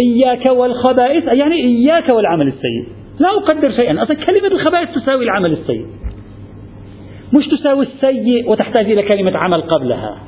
إياك 0.07 0.51
والخبائث 0.51 1.25
يعني 1.25 1.55
إياك 1.55 2.09
والعمل 2.09 2.49
السيء. 2.49 2.89
لا 3.19 3.29
أقدر 3.29 3.71
شيئا. 3.71 4.03
أصلا 4.03 4.17
كلمة 4.17 4.47
الخبائث 4.47 4.89
تساوي 4.95 5.25
العمل 5.25 5.53
السيء. 5.53 5.87
مش 7.33 7.49
تساوي 7.49 7.87
السيء 7.87 8.51
وتحتاج 8.51 8.85
إلى 8.85 9.03
كلمة 9.03 9.39
عمل 9.39 9.61
قبلها. 9.61 10.19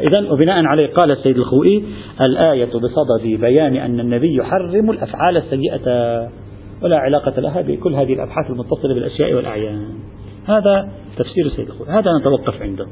إذا 0.00 0.30
وبناء 0.32 0.64
عليه 0.64 0.86
قال 0.86 1.10
السيد 1.10 1.36
الخوئي 1.36 1.84
الآية 2.20 2.64
بصدد 2.64 3.40
بيان 3.40 3.76
أن 3.76 4.00
النبي 4.00 4.36
يحرم 4.36 4.90
الأفعال 4.90 5.36
السيئة 5.36 6.28
ولا 6.82 6.98
علاقة 6.98 7.40
لها 7.40 7.60
بكل 7.62 7.94
هذه 7.94 8.12
الأبحاث 8.12 8.50
المتصلة 8.50 8.94
بالأشياء 8.94 9.34
والأعيان. 9.34 9.88
هذا 10.46 10.88
تفسير 11.18 11.46
السيد 11.46 11.68
الخوئي 11.68 11.90
هذا 11.90 12.10
نتوقف 12.20 12.62
عنده. 12.62 12.86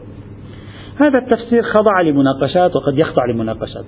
هذا 0.97 1.19
التفسير 1.19 1.63
خضع 1.63 2.01
لمناقشات 2.01 2.77
وقد 2.77 2.99
يخضع 2.99 3.27
لمناقشات. 3.27 3.85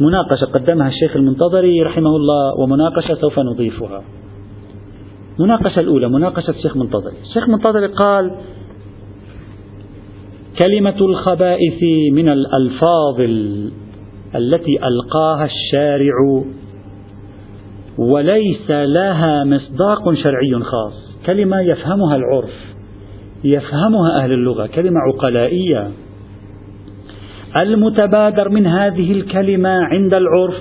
مناقشة 0.00 0.44
قدمها 0.44 0.88
الشيخ 0.88 1.16
المنتظري 1.16 1.82
رحمه 1.82 2.16
الله 2.16 2.60
ومناقشة 2.60 3.14
سوف 3.14 3.38
نضيفها. 3.38 4.02
المناقشة 5.38 5.80
الأولى 5.80 6.08
مناقشة 6.08 6.50
الشيخ 6.50 6.76
منتظري 6.76 7.16
الشيخ 7.22 7.48
منتظري 7.48 7.86
قال 7.86 8.34
كلمة 10.62 10.96
الخبائث 11.00 11.82
من 12.12 12.28
الألفاظ 12.28 13.20
التي 14.34 14.78
ألقاها 14.84 15.44
الشارع 15.44 16.44
وليس 17.98 18.70
لها 18.70 19.44
مصداق 19.44 20.14
شرعي 20.14 20.62
خاص. 20.62 21.16
كلمة 21.26 21.60
يفهمها 21.60 22.16
العرف. 22.16 22.73
يفهمها 23.44 24.22
أهل 24.22 24.32
اللغة 24.32 24.66
كلمة 24.66 25.00
عقلائية. 25.00 25.90
المتبادر 27.56 28.48
من 28.48 28.66
هذه 28.66 29.12
الكلمة 29.12 29.68
عند 29.68 30.14
العرف 30.14 30.54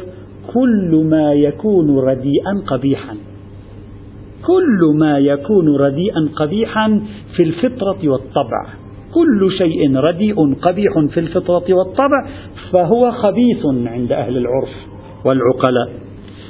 كل 0.53 1.07
ما 1.09 1.33
يكون 1.33 1.99
رديئا 1.99 2.63
قبيحا. 2.67 3.15
كل 4.45 4.99
ما 4.99 5.17
يكون 5.17 5.75
رديئا 5.75 6.29
قبيحا 6.35 7.01
في 7.35 7.43
الفطرة 7.43 8.09
والطبع. 8.09 8.67
كل 9.13 9.51
شيء 9.57 9.95
رديء 9.97 10.53
قبيح 10.53 10.93
في 11.13 11.19
الفطرة 11.19 11.73
والطبع 11.73 12.27
فهو 12.71 13.11
خبيث 13.11 13.65
عند 13.65 14.11
أهل 14.11 14.37
العرف 14.37 14.69
والعقلاء. 15.25 15.89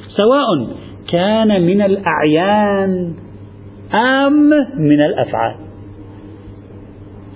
سواء 0.08 0.68
كان 1.12 1.66
من 1.66 1.82
الأعيان 1.82 3.14
أم 3.94 4.50
من 4.78 5.02
الأفعال. 5.02 5.63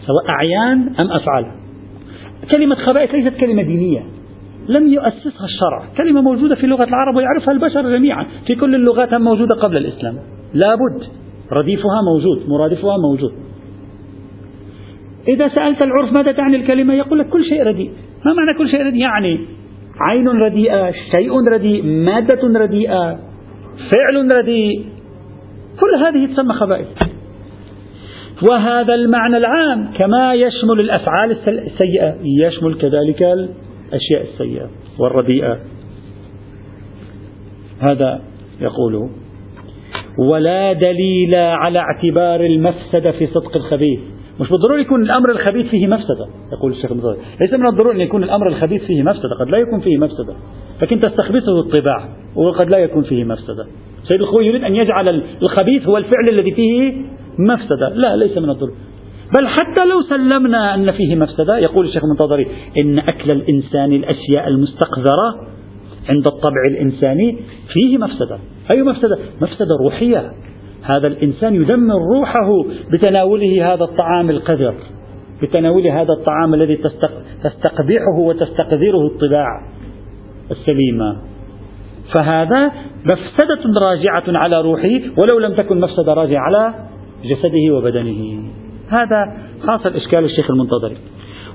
سواء 0.07 0.29
أعيان 0.29 0.95
أم 0.99 1.11
أفعال. 1.11 1.45
كلمة 2.51 2.75
خبائث 2.75 3.11
ليست 3.11 3.37
كلمة 3.39 3.61
دينية. 3.61 4.03
لم 4.79 4.87
يؤسسها 4.87 5.45
الشرع. 5.45 5.83
كلمة 5.97 6.21
موجودة 6.21 6.55
في 6.55 6.67
لغة 6.67 6.83
العرب 6.83 7.15
ويعرفها 7.15 7.51
البشر 7.53 7.97
جميعا. 7.97 8.25
في 8.47 8.55
كل 8.55 8.75
اللغات 8.75 9.13
موجودة 9.13 9.55
قبل 9.55 9.77
الإسلام. 9.77 10.15
لابد. 10.53 11.03
رديفها 11.51 12.01
موجود 12.11 12.49
مرادفها 12.49 12.97
موجود. 12.97 13.31
إذا 15.27 15.47
سألت 15.47 15.85
العرف 15.85 16.13
ماذا 16.13 16.31
تعني 16.31 16.55
الكلمة 16.55 16.93
يقول 16.93 17.19
لك 17.19 17.29
كل 17.29 17.45
شيء 17.45 17.63
رديء. 17.63 17.91
ما 18.25 18.33
معنى 18.33 18.57
كل 18.57 18.69
شيء 18.69 18.81
رديء؟ 18.85 19.01
يعني 19.01 19.39
عين 20.01 20.27
رديئة 20.27 20.91
شيء 20.91 21.49
رديء 21.49 21.83
مادة 21.85 22.59
رديئة 22.59 23.19
فعل 23.77 24.37
رديء. 24.37 24.85
كل 25.79 26.03
هذه 26.05 26.33
تسمى 26.33 26.53
خبائث. 26.53 26.87
وهذا 28.41 28.93
المعنى 28.93 29.37
العام 29.37 29.93
كما 29.97 30.33
يشمل 30.33 30.79
الأفعال 30.79 31.31
السيئة. 31.47 32.15
يشمل 32.23 32.75
كذلك 32.75 33.21
الأشياء 33.23 34.21
السيئة 34.33 34.69
والرديئة. 34.99 35.59
هذا 37.79 38.21
يقول 38.61 39.09
ولا 40.19 40.73
دليل 40.73 41.35
على 41.35 41.79
اعتبار 41.79 42.45
المفسدة 42.45 43.11
في 43.11 43.27
صدق 43.27 43.55
الخبيث. 43.55 43.99
مش 44.41 44.49
بالضرورة 44.49 44.79
يكون 44.79 45.01
الأمر 45.01 45.31
الخبيث 45.31 45.67
فيه 45.67 45.87
مفسدة 45.87 46.27
يقول 46.51 46.71
الشيخ 46.71 46.91
المصري 46.91 47.17
ليس 47.41 47.53
من 47.53 47.67
الضروري 47.67 47.95
أن 47.95 48.01
يكون 48.01 48.23
الأمر 48.23 48.47
الخبيث 48.47 48.83
فيه 48.83 49.03
مفسدة 49.03 49.35
قد 49.39 49.49
لا 49.49 49.57
يكون 49.57 49.79
فيه 49.79 49.97
مفسدة. 49.97 50.35
لكن 50.81 50.99
تستخبثه 50.99 51.59
الطباع 51.59 52.09
وقد 52.35 52.69
لا 52.69 52.77
يكون 52.77 53.03
فيه 53.03 53.23
مفسدة. 53.23 53.65
سيد 54.03 54.21
الخوي 54.21 54.45
يريد 54.45 54.63
أن 54.63 54.75
يجعل 54.75 55.23
الخبيث 55.41 55.87
هو 55.87 55.97
الفعل 55.97 56.29
الذي 56.29 56.51
فيه 56.51 56.93
مفسدة. 57.39 57.89
لا 57.89 58.15
ليس 58.15 58.37
من 58.37 58.49
الضروري 58.49 58.75
بل 59.37 59.47
حتى 59.47 59.85
لو 59.85 60.01
سلمنا 60.01 60.75
أن 60.75 60.91
فيه 60.91 61.15
مفسدة 61.15 61.57
يقول 61.57 61.87
الشيخ 61.87 62.03
المنتظري 62.03 62.47
إن 62.77 62.99
أكل 62.99 63.31
الإنسان 63.31 63.93
الأشياء 63.93 64.47
المستقذرة 64.47 65.47
عند 66.15 66.27
الطبع 66.27 66.61
الإنساني 66.69 67.39
فيه 67.73 67.97
مفسدة. 67.97 68.39
أي 68.71 68.81
مفسدة؟ 68.81 69.17
مفسدة 69.41 69.75
روحية. 69.83 70.31
هذا 70.83 71.07
الإنسان 71.07 71.55
يدمر 71.55 71.99
روحه 72.15 72.49
بتناوله 72.91 73.73
هذا 73.73 73.83
الطعام 73.83 74.29
القذر 74.29 74.75
بتناول 75.41 75.87
هذا 75.87 76.13
الطعام 76.13 76.53
الذي 76.53 76.75
تستقبحه 77.43 78.19
وتستقذره 78.19 79.07
الطباع 79.07 79.47
السليمة. 80.51 81.17
فهذا 82.13 82.71
مفسدة 83.11 83.79
راجعة 83.81 84.23
على 84.27 84.61
روحه 84.61 84.99
ولو 85.21 85.39
لم 85.39 85.53
تكن 85.53 85.79
مفسدة 85.79 86.13
راجعة 86.13 86.41
على 86.41 86.73
جسده 87.23 87.75
وبدنه. 87.75 88.43
هذا 88.89 89.37
حاصل 89.67 89.89
إشكال 89.89 90.25
الشيخ 90.25 90.51
المنتظري 90.51 90.97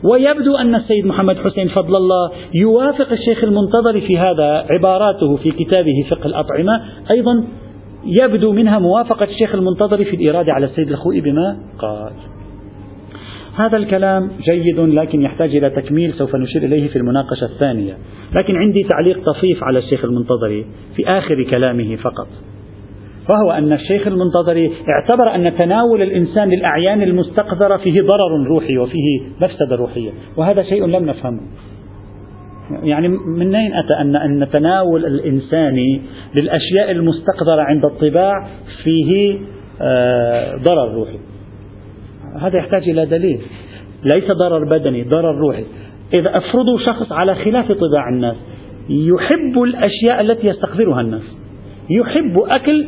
ويبدو 0.05 0.57
أن 0.57 0.75
السيد 0.75 1.07
محمد 1.07 1.37
حسين 1.37 1.69
فضل 1.69 1.97
الله 1.97 2.31
يوافق 2.55 3.13
الشيخ 3.13 3.45
المنتظري 3.45 4.01
في 4.01 4.19
هذا 4.19 4.67
عباراته 4.71 5.37
في 5.37 5.51
كتابه 5.51 6.05
فقه 6.11 6.27
الأطعمة. 6.27 6.81
أيضا 7.11 7.45
يبدو 8.23 8.53
منها 8.53 8.79
موافقة 8.79 9.25
الشيخ 9.25 9.55
المنتظري 9.55 10.05
في 10.05 10.17
الإرادة 10.17 10.53
على 10.53 10.67
السيد 10.67 10.89
الخوئي 10.89 11.21
بما 11.21 11.57
قال. 11.79 12.13
هذا 13.57 13.77
الكلام 13.77 14.31
جيد 14.41 14.81
لكن 14.81 15.23
يحتاج 15.23 15.57
إلى 15.57 15.71
تكميل 15.71 16.13
سوف 16.13 16.37
نشير 16.37 16.63
إليه 16.63 16.89
في 16.89 16.97
المناقشة 16.97 17.45
الثانية. 17.45 17.99
لكن 18.35 18.57
عندي 18.57 18.83
تعليق 18.83 19.25
طفيف 19.33 19.65
على 19.65 19.79
الشيخ 19.79 20.05
المنتظري 20.05 20.67
في 20.97 21.09
آخر 21.09 21.43
كلامه 21.51 21.97
فقط. 21.97 22.29
وهو 23.33 23.51
أن 23.51 23.73
الشيخ 23.73 24.07
المنتظري 24.07 24.73
اعتبر 24.89 25.35
أن 25.35 25.57
تناول 25.59 26.03
الإنسان 26.03 26.49
للأعيان 26.49 27.03
المستقذرة 27.03 27.77
فيه 27.77 28.03
ضرر 28.03 28.47
روحي 28.47 28.79
وفيه 28.79 29.21
مفسدة 29.41 29.77
روحية 29.77 30.11
وهذا 30.37 30.63
شيء 30.63 30.87
لم 30.87 31.07
نفهمه. 31.07 31.41
يعني 32.83 33.09
من 33.09 33.55
أين 33.55 33.75
أتى 33.75 33.95
أن 34.01 34.17
أن 34.17 34.49
تناول 34.53 35.07
الإنسان 35.07 36.01
للأشياء 36.41 36.91
المستقذرة 36.91 37.63
عند 37.63 37.85
الطباع 37.85 38.49
فيه 38.85 39.39
آه، 39.83 40.57
ضرر 40.57 40.95
روحي؟ 40.95 41.19
هذا 42.41 42.59
يحتاج 42.59 42.89
إلى 42.89 43.07
دليل. 43.07 43.41
ليس 44.15 44.31
ضرر 44.31 44.65
بدني 44.65 45.03
ضرر 45.03 45.39
روحي. 45.39 45.65
إذا 46.15 46.37
أفرضوا 46.37 46.79
شخص 46.87 47.13
على 47.13 47.35
خلاف 47.35 47.73
طباع 47.73 48.09
الناس 48.09 48.37
يحب 48.89 49.63
الأشياء 49.63 50.21
التي 50.21 50.47
يستقذرها 50.47 51.01
الناس. 51.01 51.23
يحب 51.91 52.39
أكل 52.57 52.87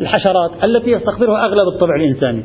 الحشرات 0.00 0.50
التي 0.64 0.90
يستقذرها 0.90 1.44
أغلب 1.44 1.68
الطبع 1.74 1.96
الإنساني؟ 1.96 2.42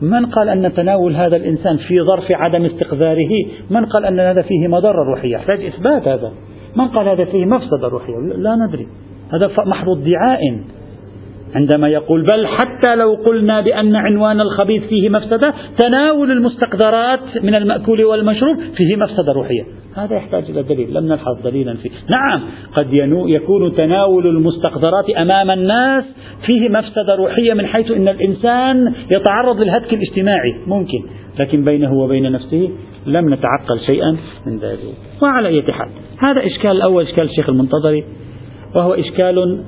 من 0.00 0.26
قال 0.26 0.48
أن 0.48 0.74
تناول 0.74 1.16
هذا 1.16 1.36
الإنسان 1.36 1.76
في 1.76 2.00
ظرف 2.00 2.24
عدم 2.30 2.64
استقذاره؟ 2.64 3.30
من 3.70 3.86
قال 3.86 4.04
أن 4.04 4.20
هذا 4.20 4.42
فيه 4.42 4.68
مضرة 4.68 5.04
روحية؟ 5.10 5.34
يحتاج 5.36 5.64
إثبات 5.64 6.08
هذا. 6.08 6.32
من 6.76 6.88
قال 6.88 7.08
هذا 7.08 7.24
فيه 7.24 7.44
مفسدة 7.44 7.88
روحية؟ 7.88 8.16
لا 8.36 8.56
ندري. 8.56 8.86
هذا 9.32 9.50
محض 9.66 9.88
ادعاء. 9.88 10.40
عندما 11.54 11.88
يقول 11.88 12.22
بل 12.22 12.46
حتى 12.46 12.96
لو 12.96 13.14
قلنا 13.14 13.60
بأن 13.60 13.96
عنوان 13.96 14.40
الخبيث 14.40 14.82
فيه 14.82 15.08
مفسدة 15.08 15.54
تناول 15.78 16.30
المستقذرات 16.30 17.20
من 17.42 17.56
المأكول 17.56 18.04
والمشروب 18.04 18.56
فيه 18.76 18.96
مفسدة 18.96 19.32
روحية. 19.32 19.62
هذا 19.94 20.16
يحتاج 20.16 20.44
إلى 20.50 20.62
دليل 20.62 20.94
لم 20.94 21.06
نلحظ 21.06 21.42
دليلا 21.44 21.74
فيه. 21.74 21.90
نعم 22.10 22.40
قد 22.74 22.86
يكون 23.26 23.74
تناول 23.74 24.26
المستقذرات 24.26 25.10
أمام 25.10 25.50
الناس 25.50 26.04
فيه 26.46 26.68
مفسدة 26.68 27.14
روحية 27.14 27.54
من 27.54 27.66
حيث 27.66 27.90
أن 27.90 28.08
الإنسان 28.08 28.94
يتعرض 29.16 29.60
للهتك 29.60 29.94
الاجتماعي. 29.94 30.54
ممكن. 30.66 30.98
لكن 31.38 31.64
بينه 31.64 31.94
وبين 31.94 32.32
نفسه 32.32 32.70
لم 33.06 33.34
نتعقل 33.34 33.80
شيئا 33.86 34.16
من 34.46 34.58
ذلك. 34.58 34.78
وعلى 35.22 35.48
أي 35.48 35.62
حال 35.72 35.88
هذا 36.18 36.46
إشكال 36.46 36.70
الأول 36.70 37.04
إشكال 37.04 37.24
الشيخ 37.24 37.48
المنتظري 37.48 38.04
وهو 38.74 38.94
إشكال 38.94 39.64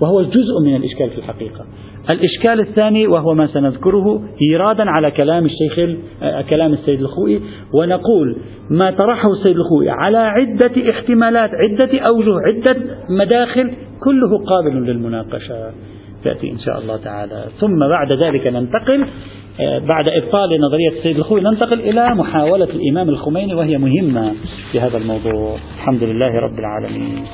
وهو 0.00 0.22
جزء 0.22 0.60
من 0.64 0.76
الإشكال 0.76 1.10
في 1.10 1.18
الحقيقة. 1.18 1.64
الإشكال 2.10 2.60
الثاني 2.60 3.06
وهو 3.06 3.34
ما 3.34 3.46
سنذكره 3.46 4.22
إيرادا 4.42 4.90
على 4.90 5.10
كلام 5.10 5.46
الشيخ 5.46 5.96
آه، 6.22 6.42
كلام 6.42 6.72
السيد 6.72 7.00
الخوئي 7.00 7.40
ونقول 7.74 8.36
ما 8.70 8.90
طرحه 8.90 9.32
السيد 9.32 9.56
الخوئي 9.56 9.90
على 9.90 10.18
عدة 10.18 10.72
احتمالات 10.92 11.50
عدة 11.54 12.00
أوجه 12.10 12.34
عدة 12.46 12.76
مداخل 13.10 13.70
كله 14.00 14.44
قابل 14.46 14.86
للمناقشة. 14.86 15.70
تأتي 16.24 16.50
إن 16.50 16.58
شاء 16.58 16.78
الله 16.78 16.96
تعالى. 16.96 17.44
ثم 17.60 17.78
بعد 17.78 18.12
ذلك 18.12 18.46
ننتقل 18.46 19.06
آه، 19.60 19.78
بعد 19.78 20.04
إبطال 20.10 20.60
نظرية 20.60 20.98
السيد 20.98 21.16
الخوئي 21.16 21.42
ننتقل 21.42 21.80
إلى 21.80 22.14
محاولة 22.14 22.64
الإمام 22.64 23.08
الخميني 23.08 23.54
وهي 23.54 23.78
مهمة 23.78 24.32
في 24.72 24.80
هذا 24.80 24.96
الموضوع. 24.96 25.56
الحمد 25.76 26.02
لله 26.02 26.40
رب 26.40 26.58
العالمين. 26.58 27.24